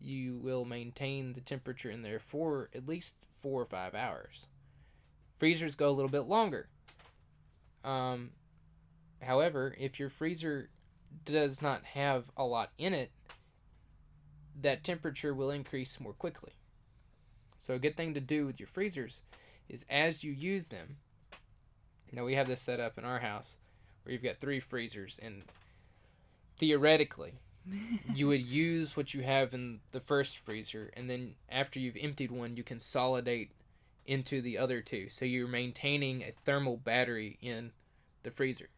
you 0.00 0.36
will 0.36 0.64
maintain 0.64 1.32
the 1.32 1.40
temperature 1.40 1.90
in 1.90 2.02
there 2.02 2.18
for 2.18 2.68
at 2.74 2.88
least 2.88 3.16
four 3.40 3.60
or 3.60 3.66
five 3.66 3.94
hours. 3.94 4.46
Freezers 5.38 5.76
go 5.76 5.88
a 5.88 5.92
little 5.92 6.10
bit 6.10 6.22
longer. 6.22 6.68
Um, 7.84 8.30
however, 9.22 9.74
if 9.78 9.98
your 9.98 10.08
freezer 10.08 10.70
does 11.24 11.60
not 11.62 11.84
have 11.84 12.24
a 12.36 12.44
lot 12.44 12.70
in 12.78 12.94
it, 12.94 13.10
that 14.60 14.84
temperature 14.84 15.34
will 15.34 15.50
increase 15.50 16.00
more 16.00 16.12
quickly. 16.12 16.52
So 17.56 17.74
a 17.74 17.78
good 17.78 17.96
thing 17.96 18.14
to 18.14 18.20
do 18.20 18.46
with 18.46 18.58
your 18.58 18.66
freezers 18.66 19.22
is 19.68 19.86
as 19.88 20.24
you 20.24 20.32
use 20.32 20.66
them. 20.66 20.96
Now 22.12 22.24
we 22.24 22.34
have 22.34 22.48
this 22.48 22.60
set 22.60 22.80
up 22.80 22.98
in 22.98 23.04
our 23.04 23.20
house 23.20 23.56
where 24.02 24.12
you've 24.12 24.22
got 24.22 24.38
three 24.38 24.60
freezers 24.60 25.18
and 25.22 25.44
theoretically 26.56 27.34
you 28.14 28.26
would 28.28 28.42
use 28.42 28.96
what 28.96 29.14
you 29.14 29.22
have 29.22 29.54
in 29.54 29.80
the 29.92 30.00
first 30.00 30.38
freezer 30.38 30.90
and 30.94 31.08
then 31.08 31.34
after 31.48 31.78
you've 31.80 31.96
emptied 32.00 32.30
one 32.30 32.56
you 32.56 32.62
consolidate 32.62 33.52
into 34.04 34.42
the 34.42 34.58
other 34.58 34.80
two 34.80 35.08
so 35.08 35.24
you're 35.24 35.48
maintaining 35.48 36.22
a 36.22 36.32
thermal 36.44 36.76
battery 36.76 37.38
in 37.40 37.70
the 38.24 38.30
freezer 38.30 38.68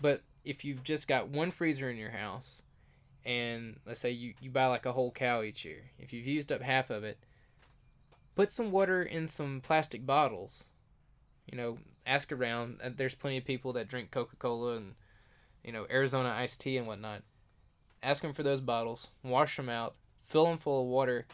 but 0.00 0.22
if 0.44 0.64
you've 0.64 0.82
just 0.82 1.06
got 1.06 1.28
one 1.28 1.50
freezer 1.50 1.90
in 1.90 1.96
your 1.96 2.10
house 2.10 2.62
and 3.24 3.76
let's 3.86 4.00
say 4.00 4.10
you, 4.10 4.34
you 4.40 4.50
buy 4.50 4.66
like 4.66 4.86
a 4.86 4.92
whole 4.92 5.12
cow 5.12 5.42
each 5.42 5.64
year 5.64 5.90
if 5.98 6.12
you've 6.12 6.26
used 6.26 6.50
up 6.50 6.60
half 6.60 6.90
of 6.90 7.04
it 7.04 7.18
put 8.34 8.52
some 8.52 8.70
water 8.70 9.02
in 9.02 9.28
some 9.28 9.60
plastic 9.60 10.06
bottles. 10.06 10.64
You 11.50 11.58
know 11.58 11.78
ask 12.06 12.32
around. 12.32 12.80
Uh, 12.82 12.90
there's 12.94 13.14
plenty 13.14 13.38
of 13.38 13.44
people 13.44 13.72
that 13.74 13.88
drink 13.88 14.10
coca-cola 14.10 14.76
and 14.76 14.94
you 15.64 15.72
know 15.72 15.86
arizona 15.90 16.34
iced 16.36 16.60
tea 16.60 16.76
and 16.76 16.86
whatnot. 16.86 17.22
Ask 18.02 18.22
them 18.22 18.32
for 18.32 18.42
those 18.42 18.60
bottles, 18.60 19.10
wash 19.22 19.56
them 19.56 19.68
out, 19.68 19.94
fill 20.20 20.46
them 20.46 20.58
full 20.58 20.82
of 20.82 20.88
water, 20.88 21.26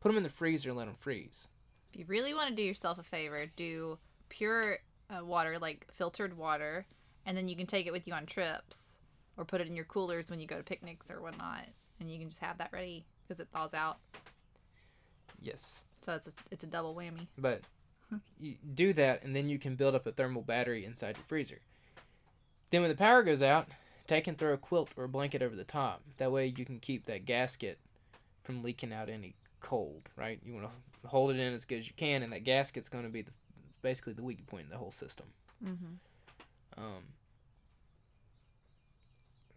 put 0.00 0.08
them 0.10 0.18
in 0.18 0.22
the 0.22 0.28
freezer, 0.28 0.70
and 0.70 0.78
let 0.78 0.86
them 0.86 0.94
freeze. 0.94 1.48
If 1.92 2.00
you 2.00 2.04
really 2.06 2.34
want 2.34 2.50
to 2.50 2.54
do 2.54 2.62
yourself 2.62 2.98
a 2.98 3.02
favor, 3.02 3.46
do 3.56 3.98
pure 4.28 4.78
uh, 5.08 5.24
water, 5.24 5.58
like 5.58 5.86
filtered 5.90 6.36
water, 6.36 6.86
and 7.26 7.36
then 7.36 7.48
you 7.48 7.56
can 7.56 7.66
take 7.66 7.86
it 7.86 7.92
with 7.92 8.06
you 8.06 8.14
on 8.14 8.26
trips 8.26 8.98
or 9.36 9.44
put 9.44 9.60
it 9.60 9.66
in 9.66 9.76
your 9.76 9.84
coolers 9.84 10.30
when 10.30 10.40
you 10.40 10.46
go 10.46 10.56
to 10.56 10.62
picnics 10.62 11.10
or 11.10 11.20
whatnot, 11.20 11.66
and 12.00 12.10
you 12.10 12.18
can 12.18 12.28
just 12.28 12.42
have 12.42 12.58
that 12.58 12.72
ready 12.72 13.04
because 13.26 13.40
it 13.40 13.48
thaws 13.52 13.74
out. 13.74 13.98
Yes, 15.40 15.84
So 16.02 16.14
it's 16.14 16.28
a, 16.28 16.32
it's 16.50 16.64
a 16.64 16.68
double 16.68 16.94
whammy. 16.94 17.26
but 17.36 17.62
you 18.40 18.56
do 18.74 18.92
that, 18.92 19.24
and 19.24 19.34
then 19.34 19.48
you 19.48 19.58
can 19.58 19.74
build 19.74 19.94
up 19.94 20.06
a 20.06 20.12
thermal 20.12 20.42
battery 20.42 20.84
inside 20.84 21.16
your 21.16 21.24
freezer. 21.26 21.60
Then 22.70 22.82
when 22.82 22.90
the 22.90 22.96
power 22.96 23.22
goes 23.22 23.42
out, 23.42 23.68
take 24.06 24.26
and 24.26 24.36
throw 24.38 24.52
a 24.52 24.58
quilt 24.58 24.90
or 24.96 25.04
a 25.04 25.08
blanket 25.08 25.42
over 25.42 25.56
the 25.56 25.64
top. 25.64 26.02
That 26.18 26.32
way 26.32 26.46
you 26.46 26.64
can 26.64 26.78
keep 26.78 27.06
that 27.06 27.24
gasket 27.24 27.78
from 28.44 28.62
leaking 28.62 28.92
out 28.92 29.08
any 29.08 29.34
cold. 29.60 30.08
Right? 30.16 30.40
You 30.44 30.54
want 30.54 30.66
to 30.66 31.08
hold 31.08 31.30
it 31.30 31.38
in 31.38 31.52
as 31.52 31.64
good 31.64 31.78
as 31.78 31.86
you 31.88 31.94
can, 31.96 32.22
and 32.22 32.32
that 32.32 32.44
gasket's 32.44 32.88
going 32.88 33.04
to 33.04 33.10
be 33.10 33.22
the, 33.22 33.32
basically 33.82 34.12
the 34.12 34.22
weak 34.22 34.46
point 34.46 34.64
in 34.64 34.70
the 34.70 34.78
whole 34.78 34.90
system. 34.92 35.26
Mm-hmm. 35.64 35.94
Um, 36.76 37.04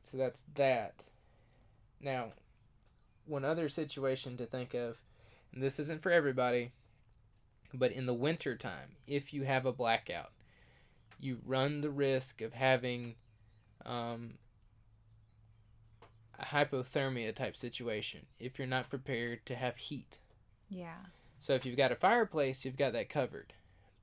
so 0.04 0.18
that's 0.18 0.44
that. 0.56 0.94
Now, 2.02 2.34
one 3.26 3.46
other 3.46 3.70
situation 3.70 4.38
to 4.38 4.46
think 4.46 4.74
of, 4.74 4.98
and 5.54 5.64
this 5.64 5.80
isn't 5.80 6.02
for 6.02 6.12
everybody, 6.12 6.72
but 7.74 7.92
in 7.92 8.06
the 8.06 8.14
winter 8.14 8.56
time, 8.56 8.98
if 9.08 9.34
you 9.34 9.44
have 9.44 9.66
a 9.66 9.74
blackout, 9.74 10.32
you 11.20 11.40
run 11.46 11.82
the 11.82 11.90
risk 11.90 12.42
of 12.42 12.54
having 12.54 13.16
um, 13.86 14.36
a 16.40 16.46
hypothermia 16.46 17.34
type 17.34 17.56
situation 17.56 18.26
if 18.40 18.60
you're 18.60 18.68
not 18.68 18.90
prepared 18.90 19.46
to 19.46 19.56
have 19.56 19.78
heat. 19.78 20.20
Yeah. 20.70 20.98
So 21.40 21.54
if 21.54 21.66
you've 21.66 21.78
got 21.78 21.92
a 21.92 21.96
fireplace, 21.96 22.66
you've 22.66 22.78
got 22.78 22.94
that 22.94 23.10
covered. 23.10 23.54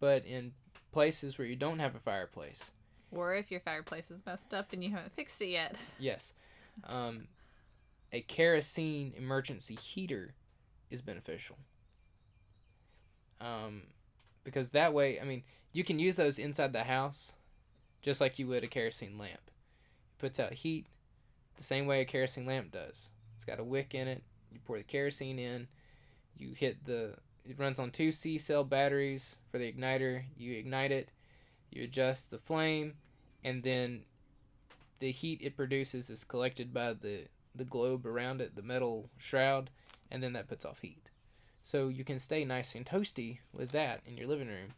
But 0.00 0.24
in 0.24 0.52
places 0.92 1.38
where 1.38 1.46
you 1.46 1.56
don't 1.56 1.78
have 1.78 1.94
a 1.94 2.00
fireplace, 2.00 2.70
Or 3.12 3.34
if 3.34 3.50
your 3.50 3.60
fireplace 3.60 4.10
is 4.10 4.22
messed 4.24 4.54
up 4.54 4.72
and 4.72 4.82
you 4.82 4.90
haven't 4.90 5.12
fixed 5.12 5.40
it 5.42 5.48
yet. 5.48 5.76
Yes. 5.98 6.32
Um, 6.88 7.28
a 8.12 8.22
kerosene 8.22 9.12
emergency 9.16 9.74
heater 9.74 10.34
is 10.90 11.02
beneficial. 11.02 11.56
Um, 13.40 13.82
because 14.44 14.70
that 14.70 14.94
way, 14.94 15.20
I 15.20 15.24
mean, 15.24 15.42
you 15.72 15.84
can 15.84 15.98
use 15.98 16.16
those 16.16 16.38
inside 16.38 16.72
the 16.72 16.84
house 16.84 17.34
just 18.00 18.20
like 18.20 18.38
you 18.38 18.46
would 18.48 18.64
a 18.64 18.68
kerosene 18.68 19.18
lamp. 19.18 19.40
It 19.46 20.18
puts 20.18 20.40
out 20.40 20.52
heat 20.52 20.86
the 21.56 21.62
same 21.62 21.86
way 21.86 22.00
a 22.00 22.04
kerosene 22.04 22.46
lamp 22.46 22.72
does. 22.72 23.10
It's 23.36 23.44
got 23.44 23.60
a 23.60 23.64
wick 23.64 23.94
in 23.94 24.08
it. 24.08 24.22
You 24.50 24.60
pour 24.64 24.78
the 24.78 24.84
kerosene 24.84 25.38
in. 25.38 25.68
You 26.36 26.52
hit 26.52 26.84
the. 26.84 27.16
It 27.44 27.58
runs 27.58 27.78
on 27.78 27.90
two 27.90 28.12
C 28.12 28.38
cell 28.38 28.64
batteries 28.64 29.38
for 29.50 29.58
the 29.58 29.72
igniter. 29.72 30.22
You 30.36 30.56
ignite 30.56 30.92
it. 30.92 31.10
You 31.72 31.84
adjust 31.84 32.30
the 32.30 32.38
flame, 32.38 32.94
and 33.42 33.62
then 33.62 34.04
the 34.98 35.10
heat 35.10 35.40
it 35.42 35.56
produces 35.56 36.10
is 36.10 36.22
collected 36.22 36.72
by 36.72 36.92
the 36.92 37.26
the 37.54 37.64
globe 37.64 38.06
around 38.06 38.40
it, 38.40 38.54
the 38.56 38.62
metal 38.62 39.10
shroud, 39.18 39.70
and 40.10 40.22
then 40.22 40.32
that 40.32 40.48
puts 40.48 40.64
off 40.64 40.80
heat. 40.80 41.10
So 41.62 41.88
you 41.88 42.04
can 42.04 42.18
stay 42.18 42.44
nice 42.44 42.74
and 42.74 42.84
toasty 42.84 43.38
with 43.52 43.70
that 43.72 44.00
in 44.06 44.16
your 44.16 44.26
living 44.26 44.48
room. 44.48 44.74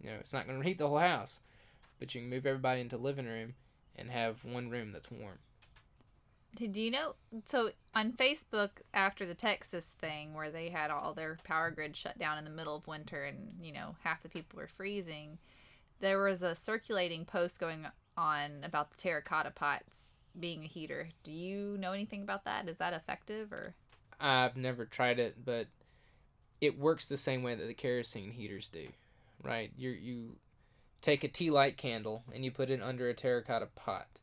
You 0.00 0.10
know, 0.10 0.16
it's 0.18 0.32
not 0.32 0.46
going 0.46 0.60
to 0.60 0.66
heat 0.66 0.78
the 0.78 0.88
whole 0.88 0.98
house, 0.98 1.40
but 1.98 2.14
you 2.14 2.20
can 2.20 2.30
move 2.30 2.46
everybody 2.46 2.80
into 2.80 2.96
living 2.96 3.26
room 3.26 3.54
and 3.96 4.10
have 4.10 4.44
one 4.44 4.70
room 4.70 4.92
that's 4.92 5.10
warm. 5.10 5.38
Did 6.56 6.76
you 6.76 6.90
know? 6.90 7.14
So 7.44 7.70
on 7.94 8.12
Facebook, 8.12 8.70
after 8.94 9.26
the 9.26 9.34
Texas 9.34 9.92
thing 9.98 10.34
where 10.34 10.50
they 10.50 10.68
had 10.68 10.90
all 10.90 11.14
their 11.14 11.38
power 11.44 11.70
grid 11.70 11.96
shut 11.96 12.18
down 12.18 12.38
in 12.38 12.44
the 12.44 12.50
middle 12.50 12.76
of 12.76 12.86
winter 12.86 13.24
and, 13.24 13.54
you 13.60 13.72
know, 13.72 13.94
half 14.02 14.22
the 14.22 14.28
people 14.28 14.58
were 14.58 14.68
freezing, 14.68 15.38
there 16.00 16.22
was 16.22 16.42
a 16.42 16.54
circulating 16.54 17.24
post 17.24 17.58
going 17.58 17.86
on 18.16 18.62
about 18.62 18.90
the 18.90 18.96
terracotta 18.96 19.50
pots 19.50 20.12
being 20.38 20.64
a 20.64 20.66
heater. 20.66 21.08
Do 21.22 21.32
you 21.32 21.76
know 21.78 21.92
anything 21.92 22.22
about 22.22 22.44
that? 22.44 22.68
Is 22.68 22.78
that 22.78 22.92
effective 22.92 23.52
or? 23.52 23.74
I've 24.20 24.56
never 24.56 24.84
tried 24.84 25.18
it, 25.18 25.44
but 25.44 25.68
it 26.60 26.78
works 26.78 27.06
the 27.06 27.16
same 27.16 27.42
way 27.42 27.54
that 27.54 27.66
the 27.66 27.74
kerosene 27.74 28.32
heaters 28.32 28.68
do, 28.68 28.88
right? 29.42 29.70
You 29.76 29.90
you 29.90 30.36
take 31.02 31.22
a 31.22 31.28
tea 31.28 31.50
light 31.50 31.76
candle 31.76 32.24
and 32.32 32.44
you 32.44 32.50
put 32.50 32.70
it 32.70 32.82
under 32.82 33.08
a 33.08 33.14
terracotta 33.14 33.68
pot, 33.74 34.20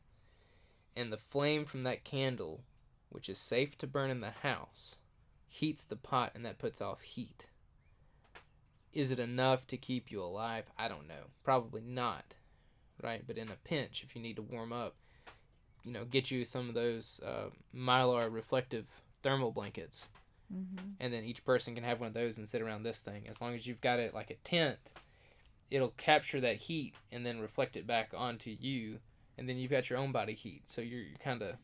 and 0.96 1.12
the 1.12 1.16
flame 1.16 1.64
from 1.64 1.82
that 1.82 2.04
candle, 2.04 2.62
which 3.08 3.28
is 3.28 3.38
safe 3.38 3.78
to 3.78 3.86
burn 3.86 4.10
in 4.10 4.20
the 4.20 4.30
house, 4.42 4.98
heats 5.46 5.84
the 5.84 5.96
pot 5.96 6.32
and 6.34 6.44
that 6.44 6.58
puts 6.58 6.80
off 6.80 7.02
heat. 7.02 7.46
Is 8.94 9.10
it 9.10 9.18
enough 9.18 9.66
to 9.68 9.76
keep 9.76 10.10
you 10.10 10.22
alive? 10.22 10.64
I 10.78 10.88
don't 10.88 11.08
know. 11.08 11.30
Probably 11.42 11.82
not, 11.82 12.24
right? 13.02 13.22
But 13.26 13.36
in 13.38 13.50
a 13.50 13.56
pinch, 13.64 14.02
if 14.02 14.14
you 14.16 14.22
need 14.22 14.36
to 14.36 14.42
warm 14.42 14.72
up, 14.72 14.94
you 15.84 15.92
know, 15.92 16.04
get 16.04 16.30
you 16.30 16.44
some 16.44 16.68
of 16.68 16.74
those 16.74 17.20
uh, 17.26 17.50
mylar 17.76 18.32
reflective 18.32 18.86
thermal 19.22 19.50
blankets 19.52 20.10
Mm-hmm. 20.54 20.90
and 21.00 21.12
then 21.12 21.24
each 21.24 21.42
person 21.44 21.74
can 21.74 21.84
have 21.84 22.00
one 22.00 22.08
of 22.08 22.14
those 22.14 22.36
and 22.36 22.46
sit 22.46 22.60
around 22.60 22.82
this 22.82 23.00
thing. 23.00 23.26
As 23.28 23.40
long 23.40 23.54
as 23.54 23.66
you've 23.66 23.80
got 23.80 23.98
it 23.98 24.14
like 24.14 24.30
a 24.30 24.34
tent, 24.34 24.92
it'll 25.70 25.94
capture 25.96 26.40
that 26.42 26.56
heat 26.56 26.94
and 27.10 27.24
then 27.24 27.40
reflect 27.40 27.76
it 27.76 27.86
back 27.86 28.12
onto 28.14 28.54
you, 28.60 28.98
and 29.38 29.48
then 29.48 29.56
you've 29.56 29.70
got 29.70 29.88
your 29.88 29.98
own 29.98 30.12
body 30.12 30.34
heat. 30.34 30.62
So 30.66 30.82
you're, 30.82 31.00
you're 31.00 31.18
kind 31.18 31.42
of 31.42 31.56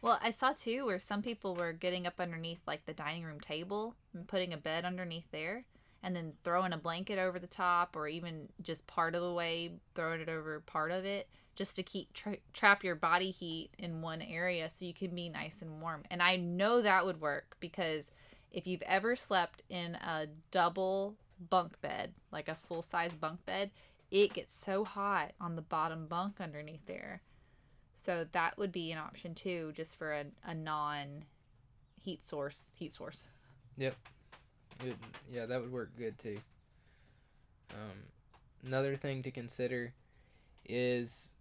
Well, 0.00 0.18
I 0.22 0.30
saw 0.30 0.52
too 0.52 0.86
where 0.86 1.00
some 1.00 1.22
people 1.22 1.56
were 1.56 1.72
getting 1.72 2.06
up 2.06 2.20
underneath 2.20 2.60
like 2.66 2.86
the 2.86 2.94
dining 2.94 3.24
room 3.24 3.40
table 3.40 3.94
and 4.14 4.28
putting 4.28 4.52
a 4.54 4.56
bed 4.56 4.84
underneath 4.84 5.30
there 5.32 5.64
and 6.02 6.14
then 6.14 6.32
throwing 6.44 6.72
a 6.72 6.78
blanket 6.78 7.18
over 7.18 7.38
the 7.38 7.46
top 7.46 7.96
or 7.96 8.06
even 8.06 8.48
just 8.62 8.86
part 8.86 9.14
of 9.14 9.22
the 9.22 9.32
way 9.32 9.72
throwing 9.94 10.20
it 10.20 10.28
over 10.28 10.60
part 10.60 10.90
of 10.90 11.04
it 11.04 11.28
just 11.58 11.74
to 11.74 11.82
keep 11.82 12.12
tra- 12.12 12.36
trap 12.52 12.84
your 12.84 12.94
body 12.94 13.32
heat 13.32 13.70
in 13.78 14.00
one 14.00 14.22
area 14.22 14.70
so 14.70 14.84
you 14.84 14.94
can 14.94 15.12
be 15.12 15.28
nice 15.28 15.60
and 15.60 15.80
warm. 15.80 16.04
And 16.08 16.22
I 16.22 16.36
know 16.36 16.80
that 16.80 17.04
would 17.04 17.20
work 17.20 17.56
because 17.58 18.12
if 18.52 18.64
you've 18.68 18.82
ever 18.82 19.16
slept 19.16 19.64
in 19.68 19.96
a 19.96 20.28
double 20.52 21.16
bunk 21.50 21.80
bed, 21.80 22.14
like 22.30 22.48
a 22.48 22.54
full-size 22.54 23.12
bunk 23.16 23.44
bed, 23.44 23.72
it 24.12 24.34
gets 24.34 24.54
so 24.54 24.84
hot 24.84 25.32
on 25.40 25.56
the 25.56 25.62
bottom 25.62 26.06
bunk 26.06 26.36
underneath 26.40 26.86
there. 26.86 27.22
So 27.96 28.24
that 28.30 28.56
would 28.56 28.70
be 28.70 28.92
an 28.92 28.98
option 28.98 29.34
too, 29.34 29.72
just 29.74 29.98
for 29.98 30.12
a, 30.12 30.26
a 30.44 30.54
non 30.54 31.24
heat 32.00 32.22
source. 32.22 32.72
Heat 32.78 32.94
source. 32.94 33.30
It, 34.84 34.96
yeah, 35.32 35.46
that 35.46 35.60
would 35.60 35.72
work 35.72 35.90
good 35.96 36.18
too. 36.18 36.38
Um, 37.70 38.04
another 38.64 38.96
thing 38.96 39.22
to 39.22 39.30
consider 39.30 39.92
is 40.64 41.32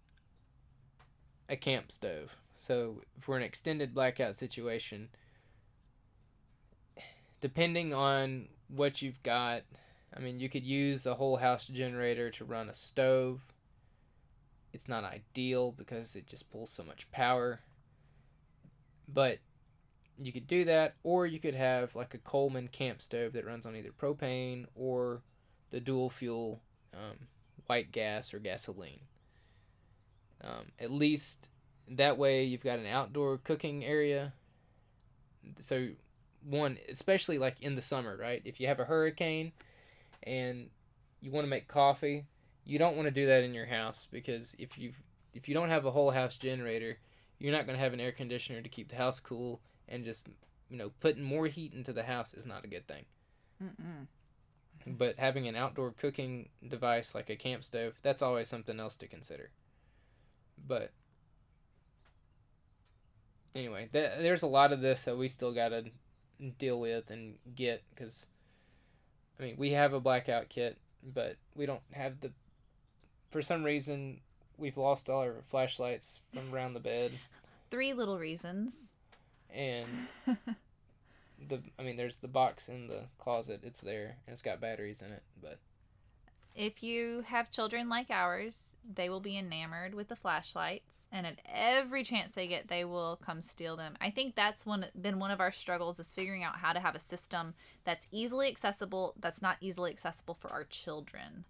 a 1.49 1.55
camp 1.55 1.91
stove. 1.91 2.37
So 2.55 3.01
for 3.19 3.37
an 3.37 3.43
extended 3.43 3.93
blackout 3.93 4.35
situation, 4.35 5.09
depending 7.39 7.93
on 7.93 8.47
what 8.67 9.01
you've 9.01 9.21
got, 9.23 9.63
I 10.15 10.19
mean, 10.19 10.39
you 10.39 10.49
could 10.49 10.65
use 10.65 11.05
a 11.05 11.15
whole 11.15 11.37
house 11.37 11.67
generator 11.67 12.29
to 12.31 12.45
run 12.45 12.69
a 12.69 12.73
stove. 12.73 13.53
It's 14.73 14.87
not 14.87 15.03
ideal 15.03 15.71
because 15.71 16.15
it 16.15 16.27
just 16.27 16.51
pulls 16.51 16.71
so 16.71 16.83
much 16.83 17.09
power. 17.11 17.61
But 19.07 19.39
you 20.19 20.31
could 20.31 20.47
do 20.47 20.65
that, 20.65 20.95
or 21.03 21.25
you 21.25 21.39
could 21.39 21.55
have 21.55 21.95
like 21.95 22.13
a 22.13 22.19
Coleman 22.19 22.67
camp 22.67 23.01
stove 23.01 23.33
that 23.33 23.45
runs 23.45 23.65
on 23.65 23.75
either 23.75 23.91
propane 23.91 24.65
or 24.75 25.21
the 25.69 25.79
dual 25.79 26.09
fuel 26.09 26.61
um, 26.93 27.27
white 27.67 27.91
gas 27.91 28.33
or 28.33 28.39
gasoline. 28.39 29.01
Um, 30.43 30.67
at 30.79 30.91
least 30.91 31.49
that 31.87 32.17
way 32.17 32.43
you've 32.43 32.63
got 32.63 32.79
an 32.79 32.85
outdoor 32.85 33.37
cooking 33.37 33.83
area. 33.83 34.33
So, 35.59 35.89
one, 36.43 36.77
especially 36.89 37.37
like 37.37 37.61
in 37.61 37.75
the 37.75 37.81
summer, 37.81 38.17
right? 38.17 38.41
If 38.45 38.59
you 38.59 38.67
have 38.67 38.79
a 38.79 38.85
hurricane 38.85 39.51
and 40.23 40.69
you 41.19 41.31
want 41.31 41.45
to 41.45 41.49
make 41.49 41.67
coffee, 41.67 42.25
you 42.65 42.79
don't 42.79 42.95
want 42.95 43.07
to 43.07 43.11
do 43.11 43.27
that 43.27 43.43
in 43.43 43.53
your 43.53 43.65
house 43.65 44.07
because 44.11 44.55
if 44.59 44.77
you 44.77 44.91
if 45.33 45.47
you 45.47 45.53
don't 45.53 45.69
have 45.69 45.85
a 45.85 45.91
whole 45.91 46.11
house 46.11 46.37
generator, 46.37 46.97
you're 47.39 47.51
not 47.51 47.65
going 47.65 47.77
to 47.77 47.83
have 47.83 47.93
an 47.93 47.99
air 47.99 48.11
conditioner 48.11 48.61
to 48.61 48.69
keep 48.69 48.89
the 48.89 48.95
house 48.95 49.19
cool 49.19 49.61
and 49.87 50.03
just 50.05 50.27
you 50.69 50.77
know 50.77 50.91
putting 50.99 51.23
more 51.23 51.47
heat 51.47 51.73
into 51.73 51.93
the 51.93 52.03
house 52.03 52.33
is 52.33 52.45
not 52.45 52.63
a 52.65 52.67
good 52.67 52.87
thing 52.87 53.05
Mm-mm. 53.63 54.07
but 54.85 55.17
having 55.17 55.47
an 55.47 55.55
outdoor 55.55 55.91
cooking 55.91 56.49
device 56.67 57.15
like 57.15 57.29
a 57.29 57.35
camp 57.35 57.63
stove 57.63 57.93
that's 58.03 58.21
always 58.21 58.47
something 58.47 58.79
else 58.79 58.95
to 58.97 59.07
consider 59.07 59.49
but 60.67 60.91
anyway 63.55 63.89
th- 63.91 64.11
there's 64.19 64.43
a 64.43 64.47
lot 64.47 64.71
of 64.73 64.81
this 64.81 65.03
that 65.05 65.17
we 65.17 65.27
still 65.27 65.53
got 65.53 65.69
to 65.69 65.85
deal 66.59 66.79
with 66.79 67.09
and 67.09 67.35
get 67.55 67.83
because 67.93 68.27
i 69.39 69.43
mean 69.43 69.55
we 69.57 69.71
have 69.71 69.93
a 69.93 69.99
blackout 69.99 70.49
kit 70.49 70.77
but 71.03 71.37
we 71.55 71.65
don't 71.65 71.81
have 71.93 72.19
the 72.21 72.31
for 73.31 73.41
some 73.41 73.63
reason 73.63 74.19
we've 74.57 74.77
lost 74.77 75.09
all 75.09 75.21
our 75.21 75.35
flashlights 75.47 76.19
from 76.33 76.53
around 76.53 76.73
the 76.73 76.79
bed 76.79 77.11
Three 77.69 77.91
little 77.91 78.17
reasons. 78.17 78.93
And 79.53 80.07
the 81.47 81.61
I 81.79 81.83
mean 81.83 81.97
there's 81.97 82.19
the 82.19 82.27
box 82.27 82.69
in 82.69 82.87
the 82.87 83.05
closet. 83.17 83.61
It's 83.63 83.81
there 83.81 84.17
and 84.25 84.33
it's 84.33 84.41
got 84.41 84.61
batteries 84.61 85.01
in 85.01 85.11
it, 85.11 85.23
but 85.41 85.59
If 86.55 86.81
you 86.83 87.21
have 87.27 87.51
children 87.51 87.87
like 87.87 88.09
ours, 88.09 88.75
they 88.83 89.09
will 89.09 89.19
be 89.21 89.37
enamored 89.37 89.93
with 89.93 90.07
the 90.07 90.15
flashlights, 90.15 91.07
and 91.11 91.25
at 91.27 91.39
every 91.45 92.03
chance 92.03 92.31
they 92.33 92.47
get, 92.47 92.67
they 92.67 92.83
will 92.83 93.17
come 93.17 93.41
steal 93.41 93.77
them. 93.77 93.95
I 94.01 94.09
think 94.09 94.35
that's 94.35 94.65
one 94.65 94.85
been 94.99 95.19
one 95.19 95.31
of 95.31 95.39
our 95.39 95.51
struggles 95.51 95.99
is 95.99 96.11
figuring 96.11 96.43
out 96.43 96.57
how 96.57 96.73
to 96.73 96.79
have 96.79 96.95
a 96.95 96.99
system 96.99 97.53
that's 97.85 98.07
easily 98.11 98.47
accessible, 98.49 99.13
that's 99.19 99.41
not 99.41 99.57
easily 99.61 99.91
accessible 99.91 100.33
for 100.35 100.49
our 100.51 100.63
children. 100.65 101.45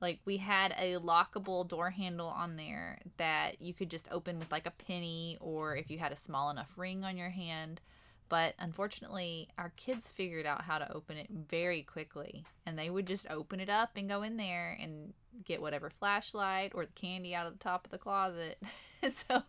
Like 0.00 0.20
we 0.24 0.36
had 0.36 0.74
a 0.78 0.96
lockable 0.96 1.66
door 1.66 1.90
handle 1.90 2.28
on 2.28 2.56
there 2.56 3.00
that 3.16 3.60
you 3.60 3.74
could 3.74 3.90
just 3.90 4.08
open 4.10 4.38
with 4.38 4.52
like 4.52 4.66
a 4.66 4.70
penny, 4.86 5.36
or 5.40 5.76
if 5.76 5.90
you 5.90 5.98
had 5.98 6.12
a 6.12 6.16
small 6.16 6.50
enough 6.50 6.72
ring 6.76 7.04
on 7.04 7.16
your 7.16 7.30
hand. 7.30 7.80
But 8.28 8.54
unfortunately, 8.58 9.48
our 9.56 9.72
kids 9.76 10.10
figured 10.10 10.44
out 10.44 10.62
how 10.62 10.78
to 10.78 10.92
open 10.92 11.16
it 11.16 11.28
very 11.30 11.82
quickly. 11.82 12.44
And 12.66 12.78
they 12.78 12.90
would 12.90 13.06
just 13.06 13.30
open 13.30 13.58
it 13.58 13.70
up 13.70 13.92
and 13.96 14.08
go 14.08 14.22
in 14.22 14.36
there 14.36 14.76
and 14.80 15.14
get 15.44 15.62
whatever 15.62 15.90
flashlight 15.90 16.72
or 16.74 16.84
the 16.84 16.92
candy 16.92 17.34
out 17.34 17.46
of 17.46 17.54
the 17.54 17.64
top 17.64 17.86
of 17.86 17.90
the 17.90 17.98
closet. 17.98 18.62
and 19.02 19.14
so 19.14 19.42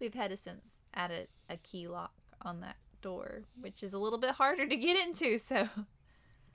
we've 0.00 0.14
had 0.14 0.30
to 0.30 0.36
since 0.36 0.66
add 0.94 1.10
a, 1.10 1.26
a 1.52 1.56
key 1.58 1.86
lock 1.86 2.12
on 2.42 2.60
that 2.60 2.76
door, 3.02 3.42
which 3.60 3.82
is 3.82 3.92
a 3.92 3.98
little 3.98 4.18
bit 4.18 4.30
harder 4.30 4.66
to 4.66 4.76
get 4.76 4.96
into. 4.96 5.38
So, 5.38 5.68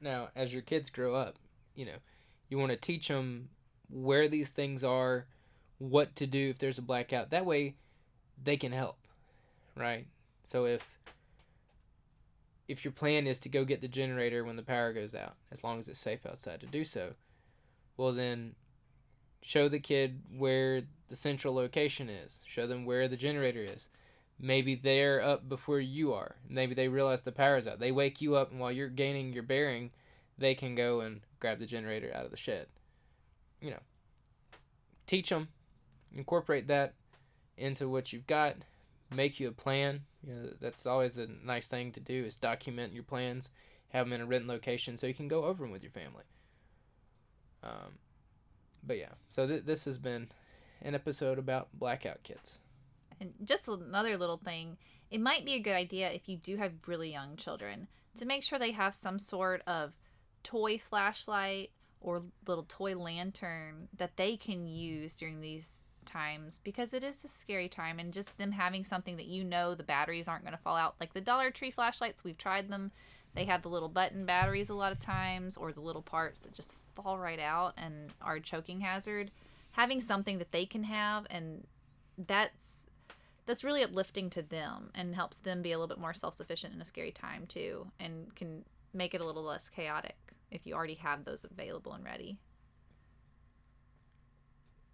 now 0.01 0.29
as 0.35 0.53
your 0.53 0.61
kids 0.61 0.89
grow 0.89 1.15
up, 1.15 1.35
you 1.75 1.85
know, 1.85 1.97
you 2.49 2.57
want 2.57 2.71
to 2.71 2.77
teach 2.77 3.07
them 3.07 3.49
where 3.89 4.27
these 4.27 4.51
things 4.51 4.83
are, 4.83 5.25
what 5.77 6.15
to 6.15 6.27
do 6.27 6.49
if 6.49 6.59
there's 6.59 6.77
a 6.77 6.83
blackout. 6.83 7.31
That 7.31 7.45
way 7.45 7.75
they 8.43 8.57
can 8.57 8.71
help, 8.71 8.97
right? 9.75 10.07
So 10.43 10.65
if 10.65 10.87
if 12.67 12.83
your 12.83 12.91
plan 12.91 13.27
is 13.27 13.39
to 13.39 13.49
go 13.49 13.63
get 13.63 13.79
the 13.79 13.87
generator 13.87 14.43
when 14.43 14.57
the 14.57 14.63
power 14.63 14.91
goes 14.91 15.15
out, 15.15 15.35
as 15.51 15.63
long 15.63 15.79
as 15.79 15.87
it's 15.87 15.99
safe 15.99 16.25
outside 16.25 16.59
to 16.59 16.65
do 16.65 16.83
so, 16.83 17.13
well 17.95 18.11
then 18.11 18.55
show 19.41 19.69
the 19.69 19.79
kid 19.79 20.21
where 20.37 20.81
the 21.09 21.15
central 21.15 21.53
location 21.53 22.09
is. 22.09 22.41
Show 22.45 22.67
them 22.67 22.85
where 22.85 23.07
the 23.07 23.15
generator 23.15 23.63
is. 23.63 23.89
Maybe 24.39 24.75
they're 24.75 25.21
up 25.21 25.47
before 25.49 25.79
you 25.79 26.13
are. 26.13 26.35
Maybe 26.47 26.75
they 26.75 26.89
realize 26.89 27.21
the 27.21 27.31
power's 27.31 27.65
out. 27.65 27.79
They 27.79 27.91
wake 27.91 28.21
you 28.21 28.35
up 28.35 28.51
and 28.51 28.59
while 28.59 28.71
you're 28.71 28.89
gaining 28.89 29.33
your 29.33 29.43
bearing, 29.43 29.91
they 30.37 30.53
can 30.53 30.75
go 30.75 31.01
and 31.01 31.21
grab 31.39 31.59
the 31.59 31.65
generator 31.65 32.11
out 32.13 32.25
of 32.25 32.31
the 32.31 32.37
shed. 32.37 32.67
You 33.61 33.71
know, 33.71 33.79
teach 35.05 35.29
them, 35.29 35.49
incorporate 36.13 36.67
that 36.67 36.93
into 37.57 37.89
what 37.89 38.13
you've 38.13 38.27
got, 38.27 38.55
make 39.13 39.39
you 39.39 39.47
a 39.47 39.51
plan. 39.51 40.01
You 40.23 40.33
know, 40.33 40.49
that's 40.59 40.85
always 40.85 41.17
a 41.17 41.27
nice 41.43 41.67
thing 41.67 41.91
to 41.93 41.99
do 41.99 42.23
is 42.23 42.35
document 42.35 42.93
your 42.93 43.03
plans, 43.03 43.51
have 43.89 44.05
them 44.05 44.13
in 44.13 44.21
a 44.21 44.25
written 44.25 44.47
location 44.47 44.97
so 44.97 45.07
you 45.07 45.13
can 45.13 45.27
go 45.27 45.45
over 45.45 45.63
them 45.63 45.71
with 45.71 45.83
your 45.83 45.91
family. 45.91 46.23
Um, 47.63 47.97
but 48.83 48.97
yeah, 48.97 49.13
so 49.29 49.47
th- 49.47 49.63
this 49.63 49.85
has 49.85 49.97
been 49.97 50.29
an 50.81 50.93
episode 50.95 51.39
about 51.39 51.69
blackout 51.73 52.23
kits. 52.23 52.59
and 53.19 53.33
just 53.43 53.67
another 53.67 54.17
little 54.17 54.37
thing, 54.37 54.77
it 55.09 55.19
might 55.19 55.45
be 55.45 55.53
a 55.53 55.59
good 55.59 55.73
idea 55.73 56.11
if 56.11 56.29
you 56.29 56.37
do 56.37 56.57
have 56.57 56.73
really 56.85 57.11
young 57.11 57.35
children 57.35 57.87
to 58.19 58.25
make 58.25 58.43
sure 58.43 58.59
they 58.59 58.71
have 58.71 58.93
some 58.93 59.17
sort 59.19 59.61
of 59.65 59.93
toy 60.47 60.77
flashlight 60.77 61.71
or 61.99 62.21
little 62.47 62.65
toy 62.69 62.95
lantern 62.95 63.89
that 63.97 64.15
they 64.15 64.37
can 64.37 64.65
use 64.65 65.13
during 65.13 65.41
these 65.41 65.81
times 66.05 66.61
because 66.63 66.93
it 66.93 67.03
is 67.03 67.25
a 67.25 67.27
scary 67.27 67.67
time 67.67 67.99
and 67.99 68.13
just 68.13 68.37
them 68.37 68.51
having 68.51 68.85
something 68.85 69.17
that 69.17 69.25
you 69.25 69.43
know 69.43 69.75
the 69.75 69.83
batteries 69.83 70.27
aren't 70.27 70.43
going 70.43 70.55
to 70.55 70.63
fall 70.63 70.77
out. 70.77 70.95
Like 71.01 71.13
the 71.13 71.19
dollar 71.19 71.51
tree 71.51 71.69
flashlights 71.69 72.23
we've 72.23 72.37
tried 72.37 72.69
them. 72.69 72.91
They 73.35 73.43
have 73.43 73.61
the 73.61 73.69
little 73.69 73.89
button 73.89 74.25
batteries 74.25 74.69
a 74.69 74.73
lot 74.73 74.93
of 74.93 74.99
times 74.99 75.57
or 75.57 75.73
the 75.73 75.81
little 75.81 76.01
parts 76.01 76.39
that 76.39 76.53
just 76.53 76.75
fall 76.95 77.19
right 77.19 77.39
out 77.39 77.73
and 77.77 78.13
are 78.21 78.39
choking 78.39 78.79
hazard. 78.79 79.31
Having 79.71 80.01
something 80.01 80.37
that 80.37 80.53
they 80.53 80.65
can 80.65 80.83
have 80.83 81.27
and 81.29 81.67
that's 82.25 82.87
that's 83.45 83.63
really 83.63 83.83
uplifting 83.83 84.29
to 84.29 84.41
them 84.41 84.91
and 84.95 85.13
helps 85.13 85.37
them 85.37 85.61
be 85.61 85.71
a 85.73 85.77
little 85.77 85.87
bit 85.87 85.99
more 85.99 86.13
self-sufficient 86.13 86.73
in 86.73 86.81
a 86.81 86.85
scary 86.85 87.11
time 87.11 87.45
too 87.47 87.85
and 87.99 88.33
can 88.35 88.63
make 88.93 89.13
it 89.13 89.21
a 89.21 89.25
little 89.25 89.43
less 89.43 89.69
chaotic 89.69 90.15
if 90.51 90.65
you 90.65 90.73
already 90.73 90.95
have 90.95 91.25
those 91.25 91.45
available 91.49 91.93
and 91.93 92.03
ready 92.03 92.37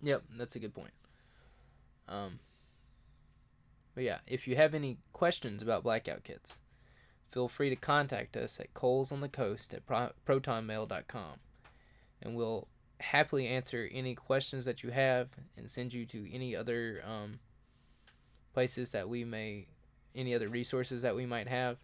Yep, 0.04 0.24
that's 0.38 0.56
a 0.56 0.60
good 0.60 0.74
point. 0.74 0.92
Um, 2.10 2.39
but 3.96 4.04
yeah, 4.04 4.20
if 4.28 4.48
you 4.48 4.56
have 4.58 4.74
any 4.74 4.98
questions 5.13 5.63
about 5.63 5.84
blackout 5.84 6.26
kits, 6.26 6.60
feel 7.30 7.48
free 7.48 7.70
to 7.70 7.76
contact 7.76 8.36
us 8.36 8.60
at 8.60 8.74
coalsonthecoast 8.74 9.74
at 9.74 9.86
pro- 9.86 10.12
protonmail.com 10.28 11.39
and 12.22 12.36
we'll 12.36 12.68
happily 13.00 13.48
answer 13.48 13.89
any 13.92 14.13
questions 14.13 14.66
that 14.66 14.84
you 14.84 14.92
have 14.92 15.30
and 15.58 15.72
send 15.72 15.94
you 15.94 16.06
to 16.06 16.32
any 16.34 16.56
other 16.56 17.02
um, 17.06 17.39
places 18.54 18.92
that 18.92 19.08
we 19.08 19.24
may, 19.24 19.68
any 20.16 20.36
other 20.36 20.50
resources 20.50 21.02
that 21.02 21.16
we 21.16 21.26
might 21.26 21.48
have. 21.48 21.78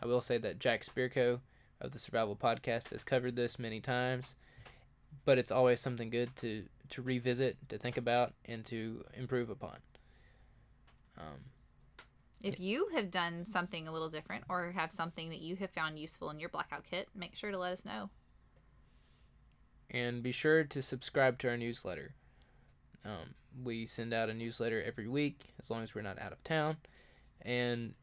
I 0.00 0.06
will 0.06 0.20
say 0.22 0.38
that 0.38 0.58
Jack 0.58 0.82
Spirko 0.82 1.40
of 1.80 1.92
the 1.92 1.98
Survival 1.98 2.36
Podcast 2.36 2.90
has 2.90 3.04
covered 3.04 3.36
this 3.36 3.58
many 3.58 3.80
times, 3.80 4.36
but 5.24 5.38
it's 5.38 5.50
always 5.50 5.80
something 5.80 6.10
good 6.10 6.34
to 6.36 6.64
to 6.90 7.02
revisit, 7.02 7.56
to 7.68 7.78
think 7.78 7.96
about, 7.96 8.32
and 8.44 8.64
to 8.66 9.04
improve 9.14 9.50
upon. 9.50 9.78
Um, 11.18 11.50
if 12.42 12.60
you 12.60 12.88
have 12.94 13.10
done 13.10 13.44
something 13.44 13.88
a 13.88 13.92
little 13.92 14.08
different 14.08 14.44
or 14.48 14.70
have 14.72 14.92
something 14.92 15.30
that 15.30 15.40
you 15.40 15.56
have 15.56 15.70
found 15.70 15.98
useful 15.98 16.30
in 16.30 16.38
your 16.38 16.48
blackout 16.48 16.84
kit, 16.84 17.08
make 17.14 17.34
sure 17.34 17.50
to 17.50 17.58
let 17.58 17.72
us 17.72 17.84
know. 17.84 18.10
And 19.90 20.22
be 20.22 20.32
sure 20.32 20.64
to 20.64 20.82
subscribe 20.82 21.38
to 21.38 21.48
our 21.48 21.56
newsletter. 21.56 22.14
Um, 23.04 23.34
we 23.64 23.86
send 23.86 24.12
out 24.12 24.28
a 24.28 24.34
newsletter 24.34 24.82
every 24.82 25.08
week 25.08 25.54
as 25.60 25.70
long 25.70 25.82
as 25.82 25.94
we're 25.94 26.02
not 26.02 26.20
out 26.20 26.32
of 26.32 26.42
town. 26.44 26.76
And 27.42 27.94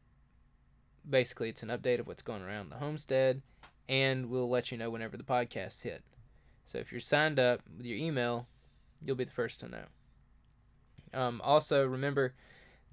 basically, 1.08 1.50
it's 1.50 1.62
an 1.62 1.68
update 1.68 2.00
of 2.00 2.06
what's 2.06 2.22
going 2.22 2.42
around 2.42 2.70
the 2.70 2.76
homestead. 2.76 3.42
And 3.88 4.30
we'll 4.30 4.48
let 4.48 4.70
you 4.72 4.78
know 4.78 4.90
whenever 4.90 5.16
the 5.16 5.24
podcast 5.24 5.82
hit. 5.82 6.02
So 6.66 6.78
if 6.78 6.90
you're 6.90 7.00
signed 7.00 7.38
up 7.38 7.60
with 7.76 7.86
your 7.86 7.98
email, 7.98 8.46
you'll 9.04 9.16
be 9.16 9.24
the 9.24 9.30
first 9.30 9.60
to 9.60 9.68
know. 9.68 9.84
Um, 11.12 11.40
also, 11.44 11.86
remember 11.86 12.34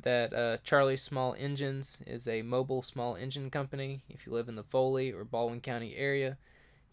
that 0.01 0.33
uh, 0.33 0.57
Charlie 0.63 0.97
Small 0.97 1.35
Engines 1.37 2.01
is 2.05 2.27
a 2.27 2.41
mobile 2.41 2.81
small 2.81 3.15
engine 3.15 3.49
company. 3.49 4.03
If 4.09 4.25
you 4.25 4.33
live 4.33 4.49
in 4.49 4.55
the 4.55 4.63
Foley 4.63 5.11
or 5.11 5.23
Baldwin 5.23 5.61
County 5.61 5.95
area, 5.95 6.37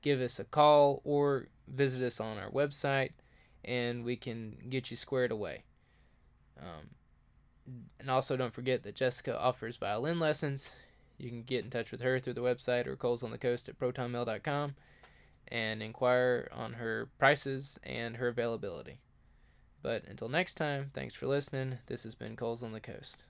give 0.02 0.20
us 0.20 0.38
a 0.38 0.44
call 0.44 1.00
or 1.04 1.48
visit 1.66 2.02
us 2.02 2.20
on 2.20 2.38
our 2.38 2.50
website 2.50 3.10
and 3.64 4.04
we 4.04 4.16
can 4.16 4.56
get 4.68 4.90
you 4.90 4.96
squared 4.96 5.30
away. 5.32 5.64
Um, 6.58 6.90
and 8.00 8.10
also, 8.10 8.36
don't 8.36 8.54
forget 8.54 8.82
that 8.82 8.94
Jessica 8.94 9.38
offers 9.38 9.76
violin 9.76 10.18
lessons. 10.18 10.70
You 11.18 11.28
can 11.28 11.42
get 11.42 11.64
in 11.64 11.70
touch 11.70 11.90
with 11.90 12.00
her 12.00 12.18
through 12.18 12.34
the 12.34 12.42
website 12.42 12.86
or 12.86 12.96
Coals 12.96 13.22
on 13.22 13.30
the 13.30 13.38
Coast 13.38 13.68
at 13.68 13.78
protonmail.com 13.78 14.74
and 15.48 15.82
inquire 15.82 16.48
on 16.52 16.74
her 16.74 17.08
prices 17.18 17.78
and 17.82 18.16
her 18.18 18.28
availability. 18.28 18.98
But 19.82 20.04
until 20.06 20.28
next 20.28 20.54
time, 20.54 20.90
thanks 20.94 21.14
for 21.14 21.26
listening. 21.26 21.78
This 21.86 22.04
has 22.04 22.14
been 22.14 22.36
Coals 22.36 22.62
on 22.62 22.72
the 22.72 22.80
Coast. 22.80 23.24